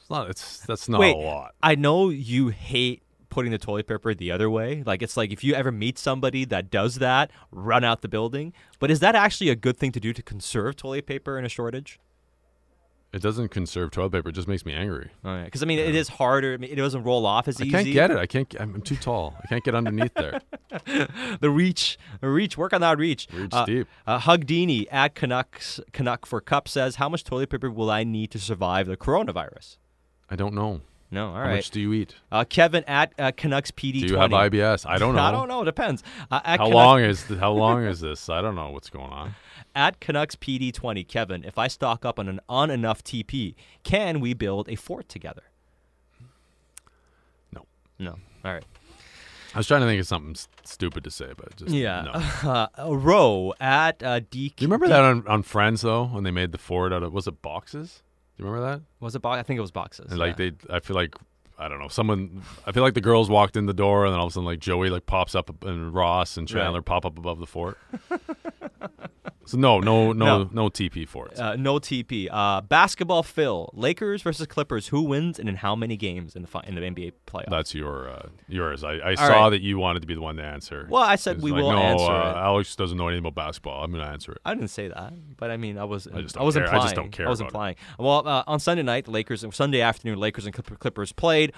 [0.00, 1.54] it's not it's that's not Wait, a lot.
[1.62, 4.82] I know you hate putting the toilet paper the other way.
[4.86, 8.52] Like it's like if you ever meet somebody that does that, run out the building.
[8.78, 11.48] But is that actually a good thing to do to conserve toilet paper in a
[11.48, 11.98] shortage?
[13.14, 14.30] It doesn't conserve toilet paper.
[14.30, 15.08] It just makes me angry.
[15.22, 16.54] Because I mean, it is harder.
[16.54, 17.76] I mean, it doesn't roll off as I easy.
[17.76, 18.16] I can't get it.
[18.18, 18.54] I can't.
[18.58, 19.36] I'm, too tall.
[19.40, 20.40] I can't get underneath there.
[21.40, 22.58] the reach, the reach.
[22.58, 23.28] Work on that reach.
[23.32, 23.86] Reach uh, deep.
[24.04, 28.32] Uh, Hugdini at Canucks Canuck for Cup says, "How much toilet paper will I need
[28.32, 29.76] to survive the coronavirus?"
[30.28, 30.80] I don't know.
[31.10, 31.54] No, all How right.
[31.56, 32.16] much do you eat?
[32.32, 34.00] uh, Kevin at uh, Canucks PD.
[34.00, 34.84] Do you have IBS?
[34.88, 35.22] I don't know.
[35.22, 35.62] I don't know.
[35.62, 36.02] Depends.
[36.32, 38.28] Uh, at How Canucks- long is how long is this?
[38.28, 39.36] I don't know what's going on.
[39.74, 44.20] At Canucks PD 20, Kevin, if I stock up on an on enough TP, can
[44.20, 45.42] we build a fort together?
[47.52, 47.66] No.
[47.98, 48.18] No.
[48.44, 48.64] All right.
[49.54, 52.02] I was trying to think of something s- stupid to say, but just Yeah.
[52.02, 52.12] No.
[52.50, 54.52] Uh, a row at uh, D.
[54.56, 57.12] Do you remember that on, on Friends though when they made the fort out of
[57.12, 58.02] was it boxes?
[58.36, 58.82] Do you remember that?
[59.00, 59.38] Was it box?
[59.38, 60.10] I think it was boxes.
[60.10, 60.50] And like yeah.
[60.50, 61.14] they, I feel like
[61.58, 61.88] I don't know.
[61.88, 64.34] Someone, I feel like the girls walked in the door, and then all of a
[64.34, 67.78] sudden, like Joey, like pops up, and Ross and Chandler pop up above the fort.
[69.46, 70.50] So no, no, no, No.
[70.52, 71.38] no, TP for it.
[71.38, 72.28] Uh, no TP.
[72.30, 73.70] Uh, basketball Phil.
[73.74, 74.88] Lakers versus Clippers.
[74.88, 77.50] Who wins and in how many games in the in the NBA playoffs?
[77.50, 78.84] That's your uh, yours.
[78.84, 79.50] I, I saw right.
[79.50, 80.86] that you wanted to be the one to answer.
[80.90, 82.36] Well, I said It's we like, will no, answer uh, it.
[82.36, 83.84] Alex doesn't know anything about basketball.
[83.84, 84.38] I'm going to answer it.
[84.44, 86.06] I didn't say that, but I mean, I was.
[86.06, 86.74] I just I don't was care.
[86.74, 87.50] I just don't care I was about it.
[87.50, 87.76] implying.
[87.98, 89.44] Well, uh, on Sunday night, the Lakers.
[89.52, 91.52] Sunday afternoon, Lakers and Clippers played.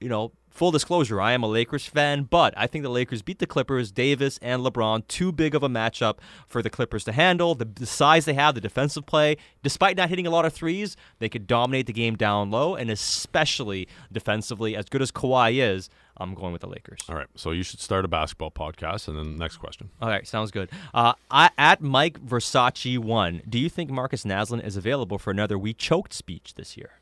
[0.00, 3.38] You know, full disclosure, I am a Lakers fan, but I think the Lakers beat
[3.38, 3.92] the Clippers.
[3.92, 7.54] Davis and LeBron, too big of a matchup for the Clippers to handle.
[7.54, 10.96] The, the size they have, the defensive play, despite not hitting a lot of threes,
[11.20, 15.88] they could dominate the game down low, and especially defensively, as good as Kawhi is,
[16.16, 16.98] I'm going with the Lakers.
[17.08, 17.28] All right.
[17.36, 19.06] So you should start a basketball podcast.
[19.06, 19.90] And then next question.
[20.02, 20.68] All right, sounds good.
[20.92, 25.56] Uh, I, at Mike Versace one, do you think Markus Naslund is available for another
[25.56, 26.97] "We Choked" speech this year?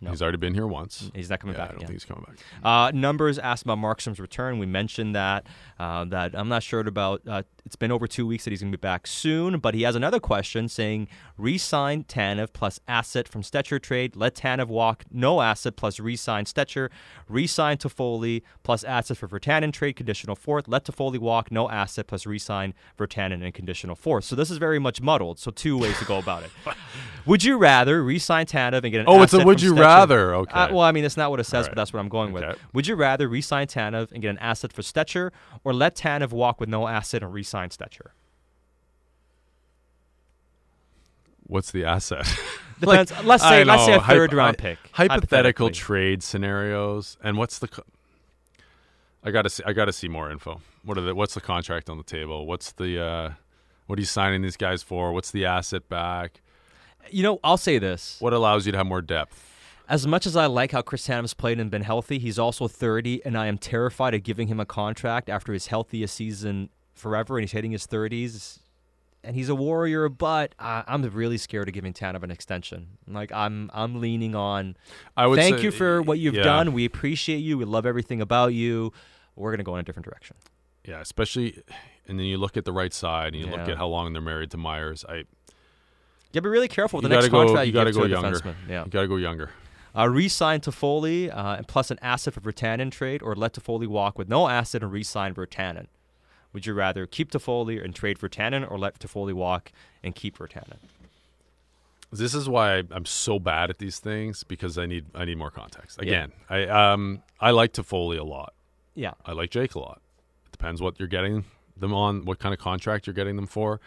[0.00, 0.10] No.
[0.10, 1.10] He's already been here once.
[1.12, 1.86] He's not coming Yeah, back I don't again.
[1.88, 2.36] think he's coming back.
[2.62, 4.60] Uh, numbers asked about Markstrom's return.
[4.60, 5.46] We mentioned that.
[5.78, 7.22] Uh, that I'm not sure about.
[7.26, 9.58] Uh, it's been over two weeks that he's going to be back soon.
[9.58, 14.14] But he has another question saying: Re-sign Tanev plus asset from Stecher trade.
[14.14, 15.04] Let Tanev walk.
[15.10, 16.90] No asset plus re-sign Stecher.
[17.28, 19.94] Re-sign Toffoli plus asset for Virtanen trade.
[19.96, 20.68] Conditional fourth.
[20.68, 21.50] Let Toffoli walk.
[21.50, 24.24] No asset plus re-sign Virtanen and conditional fourth.
[24.24, 25.38] So this is very much muddled.
[25.40, 26.50] So two ways to go about it.
[27.28, 29.80] Would you rather re-sign Tanev and get an Oh, it's a would you Stecher?
[29.80, 30.34] rather.
[30.34, 30.52] Okay.
[30.52, 32.32] Uh, well, I mean, that's not what it says, All but that's what I'm going
[32.32, 32.58] with.
[32.72, 35.30] Would you rather re-sign Tanev and get an asset for Stecher,
[35.62, 38.08] or let Tanev walk with no asset and re-sign Stecher?
[41.46, 42.26] What's the asset?
[42.80, 43.12] Depends.
[43.24, 44.78] let's say let's say a know, hypo- third round pick.
[44.92, 47.16] Hypothetical trade scenarios.
[47.22, 47.68] And what's the.
[47.68, 47.84] Co-
[49.24, 49.64] I gotta see.
[49.66, 50.60] I gotta see more info.
[50.84, 51.14] What are the?
[51.14, 52.46] What's the contract on the table?
[52.46, 53.02] What's the?
[53.02, 53.30] uh
[53.86, 55.12] What are you signing these guys for?
[55.12, 56.40] What's the asset back?
[57.10, 58.16] You know, I'll say this.
[58.20, 59.44] What allows you to have more depth?
[59.88, 63.24] As much as I like how Chris Tanev's played and been healthy, he's also 30,
[63.24, 67.42] and I am terrified of giving him a contract after his healthiest season forever, and
[67.42, 68.58] he's hitting his 30s.
[69.24, 72.98] And he's a warrior, but I, I'm really scared of giving Tanev an extension.
[73.06, 74.76] Like I'm, I'm leaning on.
[75.16, 76.44] I would Thank say- you for what you've yeah.
[76.44, 76.72] done.
[76.72, 77.58] We appreciate you.
[77.58, 78.92] We love everything about you.
[79.34, 80.36] We're gonna go in a different direction.
[80.84, 81.62] Yeah, especially,
[82.06, 84.22] and then you look at the right side and you look at how long they're
[84.22, 85.04] married to Myers.
[85.08, 85.24] I
[86.32, 87.44] Yeah, be really careful with you the next go.
[87.44, 88.38] contract You you, gotta give go to a younger.
[88.38, 88.54] defenseman.
[88.68, 88.84] Yeah.
[88.84, 89.50] You gotta go younger.
[89.96, 94.18] Uh, re-sign Toffoli uh, and plus an asset for Virtanen trade, or let Toffoli walk
[94.18, 95.86] with no asset and re-sign Virtanen.
[96.52, 99.72] Would you rather keep Toffoli and trade Virtanen, or let Toffoli walk
[100.04, 100.76] and keep Virtanen?
[102.10, 105.50] This is why I'm so bad at these things because I need I need more
[105.50, 105.98] context.
[106.00, 106.08] Yeah.
[106.08, 108.54] Again, I um I like Toffoli a lot.
[108.94, 110.00] Yeah, I like Jake a lot.
[110.46, 111.44] It depends what you're getting
[111.76, 113.80] them on, what kind of contract you're getting them for,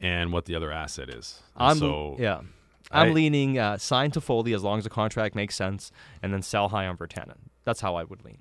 [0.00, 1.42] and what the other asset is.
[1.56, 2.40] And I'm so yeah.
[2.90, 5.90] I'm I- leaning uh, sign Foley as long as the contract makes sense,
[6.22, 7.36] and then sell high on Virtanen.
[7.64, 8.38] That's how I would lean.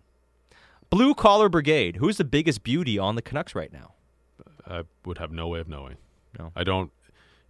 [0.90, 1.98] Blue collar brigade.
[1.98, 3.94] Who's the biggest beauty on the Canucks right now?
[4.66, 5.98] I would have no way of knowing.
[6.40, 6.52] No.
[6.56, 6.92] I don't.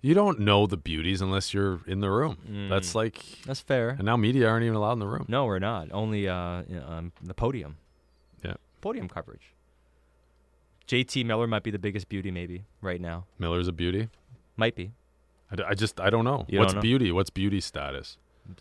[0.01, 2.37] You don't know the beauties unless you're in the room.
[2.49, 2.69] Mm.
[2.69, 3.89] That's like, That's fair.
[3.89, 5.25] and now media aren't even allowed in the room.
[5.27, 5.89] No, we're not.
[5.91, 7.77] Only uh, you know, um, the podium.
[8.43, 8.53] Yeah.
[8.81, 9.53] Podium coverage.
[10.87, 13.25] JT Miller might be the biggest beauty, maybe right now.
[13.39, 14.09] Miller's a beauty.
[14.55, 14.91] Might be.
[15.51, 16.45] I, d- I just I don't know.
[16.47, 16.81] You What's don't know?
[16.81, 17.11] beauty?
[17.11, 18.17] What's beauty status?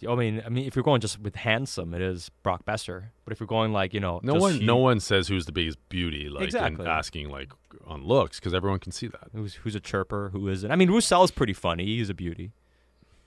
[0.09, 3.05] I mean, I mean, if you're going just with handsome, it is Brock Boeser.
[3.25, 5.47] But if you're going like you know, No just one, hu- no one says who's
[5.47, 6.85] the biggest beauty, like Exactly.
[6.85, 7.53] and asking like
[7.87, 9.29] on looks because everyone can see that.
[9.33, 10.71] who's who's a chirper, who isn't.
[10.71, 11.87] I mean, Roussel's pretty funny.
[11.87, 12.51] He's a beauty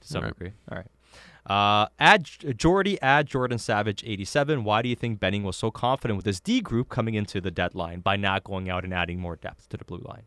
[0.01, 0.33] to some All right.
[0.37, 0.51] degree.
[0.69, 0.87] All right.
[1.49, 4.63] Uh, add Jordy, add Jordan Savage, 87.
[4.63, 7.49] Why do you think Benning was so confident with his D group coming into the
[7.49, 10.23] deadline by not going out and adding more depth to the blue line?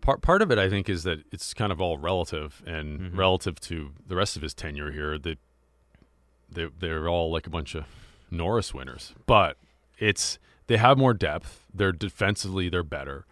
[0.00, 3.16] Part part of it, I think, is that it's kind of all relative, and Mhm.
[3.16, 5.38] relative to the rest of his tenure here, that
[6.50, 7.84] they they're all like a bunch of
[8.28, 9.14] Norris winners.
[9.26, 9.56] But
[9.98, 11.64] it's they have more depth.
[11.72, 13.24] They're defensively they're better.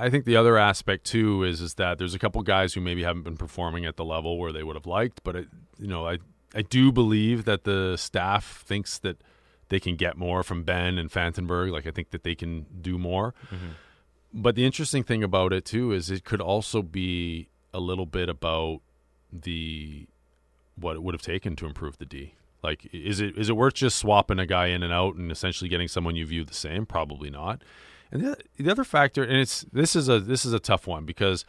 [0.00, 3.02] I think the other aspect too is is that there's a couple guys who maybe
[3.02, 5.48] haven't been performing at the level where they would have liked, but it,
[5.78, 6.18] you know I
[6.54, 9.22] I do believe that the staff thinks that
[9.68, 11.72] they can get more from Benn and Fantenberg.
[11.72, 13.34] Like I think that they can do more.
[13.46, 13.68] Mm-hmm.
[14.32, 18.28] But the interesting thing about it too is it could also be a little bit
[18.28, 18.80] about
[19.32, 20.06] the
[20.76, 22.34] what it would have taken to improve the D.
[22.62, 25.68] Like, is it is it worth just swapping a guy in and out and essentially
[25.68, 26.84] getting someone you view the same?
[26.84, 27.62] Probably not.
[28.12, 31.04] And the, the other factor, and it's this is a this is a tough one
[31.04, 31.44] because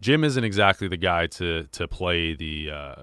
[0.00, 2.94] Jim isn't exactly the guy to to play the uh,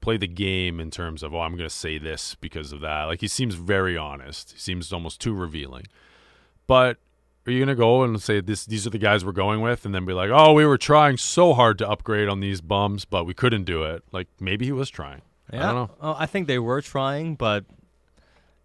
[0.00, 3.04] play the game in terms of oh I'm going to say this because of that.
[3.04, 4.52] Like he seems very honest.
[4.52, 5.84] He seems almost too revealing.
[6.66, 6.98] But
[7.46, 8.66] are you going to go and say this?
[8.66, 11.16] These are the guys we're going with, and then be like, "Oh, we were trying
[11.16, 14.72] so hard to upgrade on these bums, but we couldn't do it." Like maybe he
[14.72, 15.22] was trying.
[15.50, 15.90] I don't know.
[16.00, 17.64] Oh, I think they were trying, but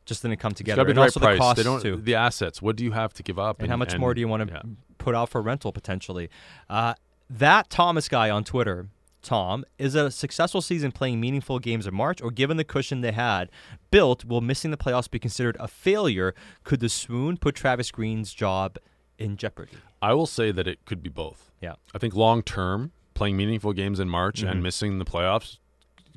[0.06, 0.78] just didn't come together.
[0.78, 1.36] got to be and the right also price.
[1.38, 1.96] the costs they don't too.
[1.98, 2.62] the assets.
[2.62, 3.62] What do you have to give up?
[3.62, 4.62] and how much more do you want to yeah.
[4.98, 6.30] put out for rental potentially.
[6.70, 6.94] Uh,
[7.30, 8.88] that Thomas guy on Twitter,
[9.22, 13.12] Tom, is a successful season playing meaningful games in March, or given the cushion they
[13.14, 13.50] had
[13.92, 16.36] built, will missing the playoffs be considered a failure?
[16.64, 18.78] Could the swoon put Travis Green's job
[19.18, 19.78] in jeopardy?
[20.02, 21.52] I will say that it could be both.
[21.62, 21.76] Yeah.
[21.96, 24.52] I think long term, playing meaningful games in March Mhm.
[24.52, 25.60] and missing the playoffs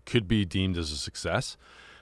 [0.07, 1.57] could be deemed as a success.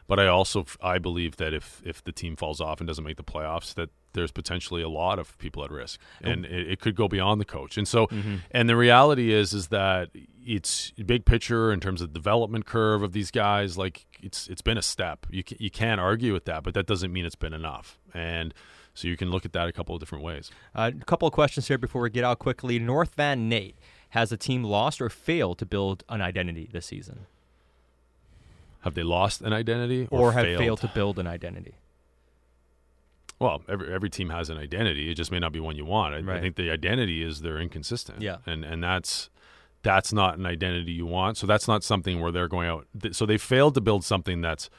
[0.07, 3.17] But I also I believe that if if the team falls off and doesn't make
[3.17, 6.95] the playoffs, that there's potentially a lot of people at risk, and it, it could
[6.95, 7.77] go beyond the coach.
[7.77, 8.09] And so,
[8.51, 10.11] and the reality is is that
[10.47, 13.77] it's big picture in terms of development curve of these guys.
[13.79, 15.27] Like it's it's been a step.
[15.31, 17.99] You ca- you can't argue with that, but that doesn't mean it's been enough.
[18.13, 18.55] And
[18.93, 20.51] so you can look at that a couple of different ways.
[20.75, 22.79] Uh, a couple of questions here before we get out quickly.
[22.79, 23.77] North Van Nate
[24.11, 27.27] has the team lost or failed to build an identity this season,
[28.85, 30.59] Have they lost an identity or, or, have failed?
[30.61, 31.75] failed to build an identity?
[33.41, 35.11] Well, every every team has an identity.
[35.11, 36.15] It just may not be one you want.
[36.15, 38.23] I, I think the identity is they're inconsistent.
[38.23, 38.37] Yeah.
[38.47, 39.29] and and that's
[39.83, 41.37] that's not an identity you want.
[41.37, 42.87] So that's not something where they're going out.
[43.03, 44.71] th- So they failed to build something that's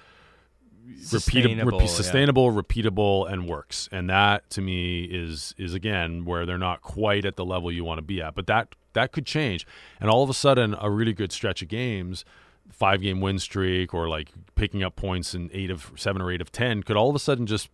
[0.88, 1.88] repeatable, Sustainable, yeah.
[1.88, 3.89] sustainable, repeatable, and works.
[3.91, 7.84] And that to me is is again where they're not quite at the level you
[7.84, 8.36] want to be at.
[8.36, 9.66] But that that could change,
[9.99, 12.24] and all of a sudden, a really good stretch of games.
[12.72, 16.41] Five game win streak, or like picking up points in eight of seven or eight
[16.41, 17.70] of ten, could all of a sudden just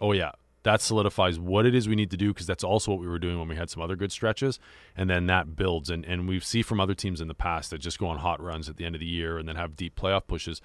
[0.00, 0.32] oh yeah
[0.64, 3.18] that solidifies what it is we need to do because that's also what we were
[3.18, 4.60] doing when we had some other good stretches
[4.96, 7.78] and then that builds and, and we see from other teams in the past that
[7.78, 9.96] just go on hot runs at the end of the year and then have deep
[9.96, 10.60] playoff pushes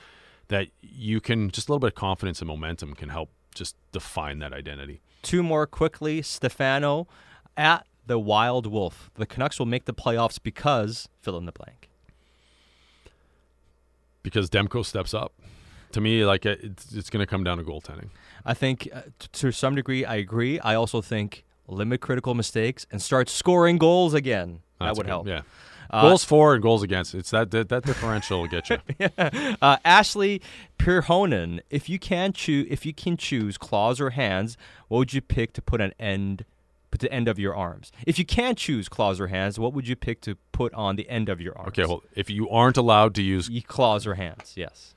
[0.49, 4.37] that you can just a little bit of confidence and momentum can help just define
[4.37, 6.21] that identity Two more quickly.
[6.21, 7.07] Stefano
[7.55, 9.11] at the Wild Wolf.
[9.15, 11.89] The Canucks will make the playoffs because fill in the blank.
[14.27, 15.33] Because demko steps up.
[15.93, 18.09] To me like it's, it's going to come down to goaltending.
[18.45, 20.59] I think uh, t- to some degree I agree.
[20.59, 24.59] I also think limit critical mistakes and start scoring goals again.
[24.79, 25.27] that would good, help.
[25.27, 25.41] yeah.
[25.89, 27.15] Uh, goals for and goals against.
[27.15, 28.77] It's that that, that differential will get you.
[29.61, 30.41] Uh, Ashley
[30.77, 34.57] Pirhonen, if you can choose, if you can choose claws or hands,
[34.87, 36.45] what would you pick to put an end,
[36.97, 37.91] put the end of your arms?
[38.05, 41.07] If you can't choose claws or hands, what would you pick to put on the
[41.09, 41.69] end of your arms?
[41.69, 44.53] okay well if you aren't allowed to use Ye- claws or hands.
[44.55, 44.93] Yes.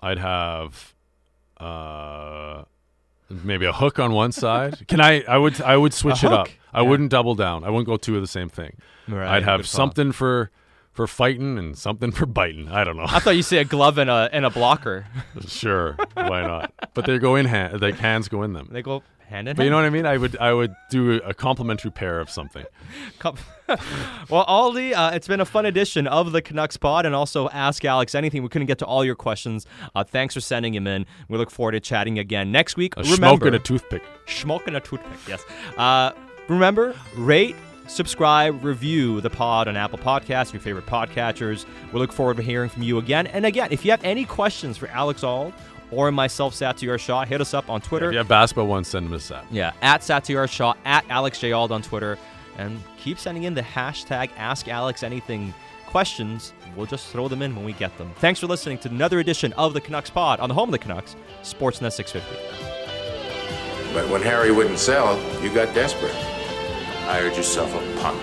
[0.00, 0.94] I'd have
[1.58, 2.64] uh
[3.44, 4.86] maybe a hook on one side.
[4.88, 6.48] Can I I would I would switch A it up.
[6.48, 6.56] hook?
[6.72, 6.88] I Yeah.
[6.88, 7.64] wouldn't double down.
[7.64, 8.76] I wouldn't go two of the same thing.
[9.08, 9.64] Right, I'd have call.
[9.66, 10.50] something for
[10.92, 12.68] for fighting and something for biting.
[12.68, 13.06] I don't know.
[13.08, 15.06] I thought you say a glove and a and a blocker.
[15.46, 16.72] sure, why not?
[16.94, 18.68] But they go in hand like hands go in them.
[18.70, 19.02] they go
[19.32, 20.06] hand in But you know what I mean?
[20.06, 22.64] I would I would do a complementary pair of something.
[24.28, 27.84] Well, Aldi, uh, it's been a fun edition of the Canucks Pod, and also Ask
[27.84, 28.42] Alex Anything.
[28.42, 29.66] We couldn't get to all your questions.
[29.94, 31.06] Uh, thanks for sending them in.
[31.28, 32.94] We look forward to chatting again next week.
[32.96, 34.02] A Remember, smoke and a toothpick.
[34.26, 35.44] Schmoke and a toothpick, yes.
[35.76, 36.12] Uh,
[36.48, 37.56] remember, rate,
[37.86, 41.66] subscribe, review the pod on Apple Podcasts, your favorite podcatchers.
[41.92, 43.26] We look forward to hearing from you again.
[43.26, 45.52] And again, if you have any questions for Alex Auld
[45.92, 48.06] or myself, Satiar Shah, hit us up on Twitter.
[48.06, 49.44] If you have basketball ones, send them a set.
[49.50, 51.52] Yeah, at Satiar Shah, at Alex J.
[51.52, 52.18] Auld on Twitter.
[52.58, 55.54] And keep sending in the hashtag Ask Alex Anything
[55.86, 56.52] questions.
[56.76, 58.12] We'll just throw them in when we get them.
[58.16, 60.78] Thanks for listening to another edition of the Canucks Pod on the home of the
[60.78, 62.72] Canucks, Sportsnet 650.
[63.92, 66.14] But when Harry wouldn't sell, you got desperate.
[67.04, 68.20] Hired yourself a punk.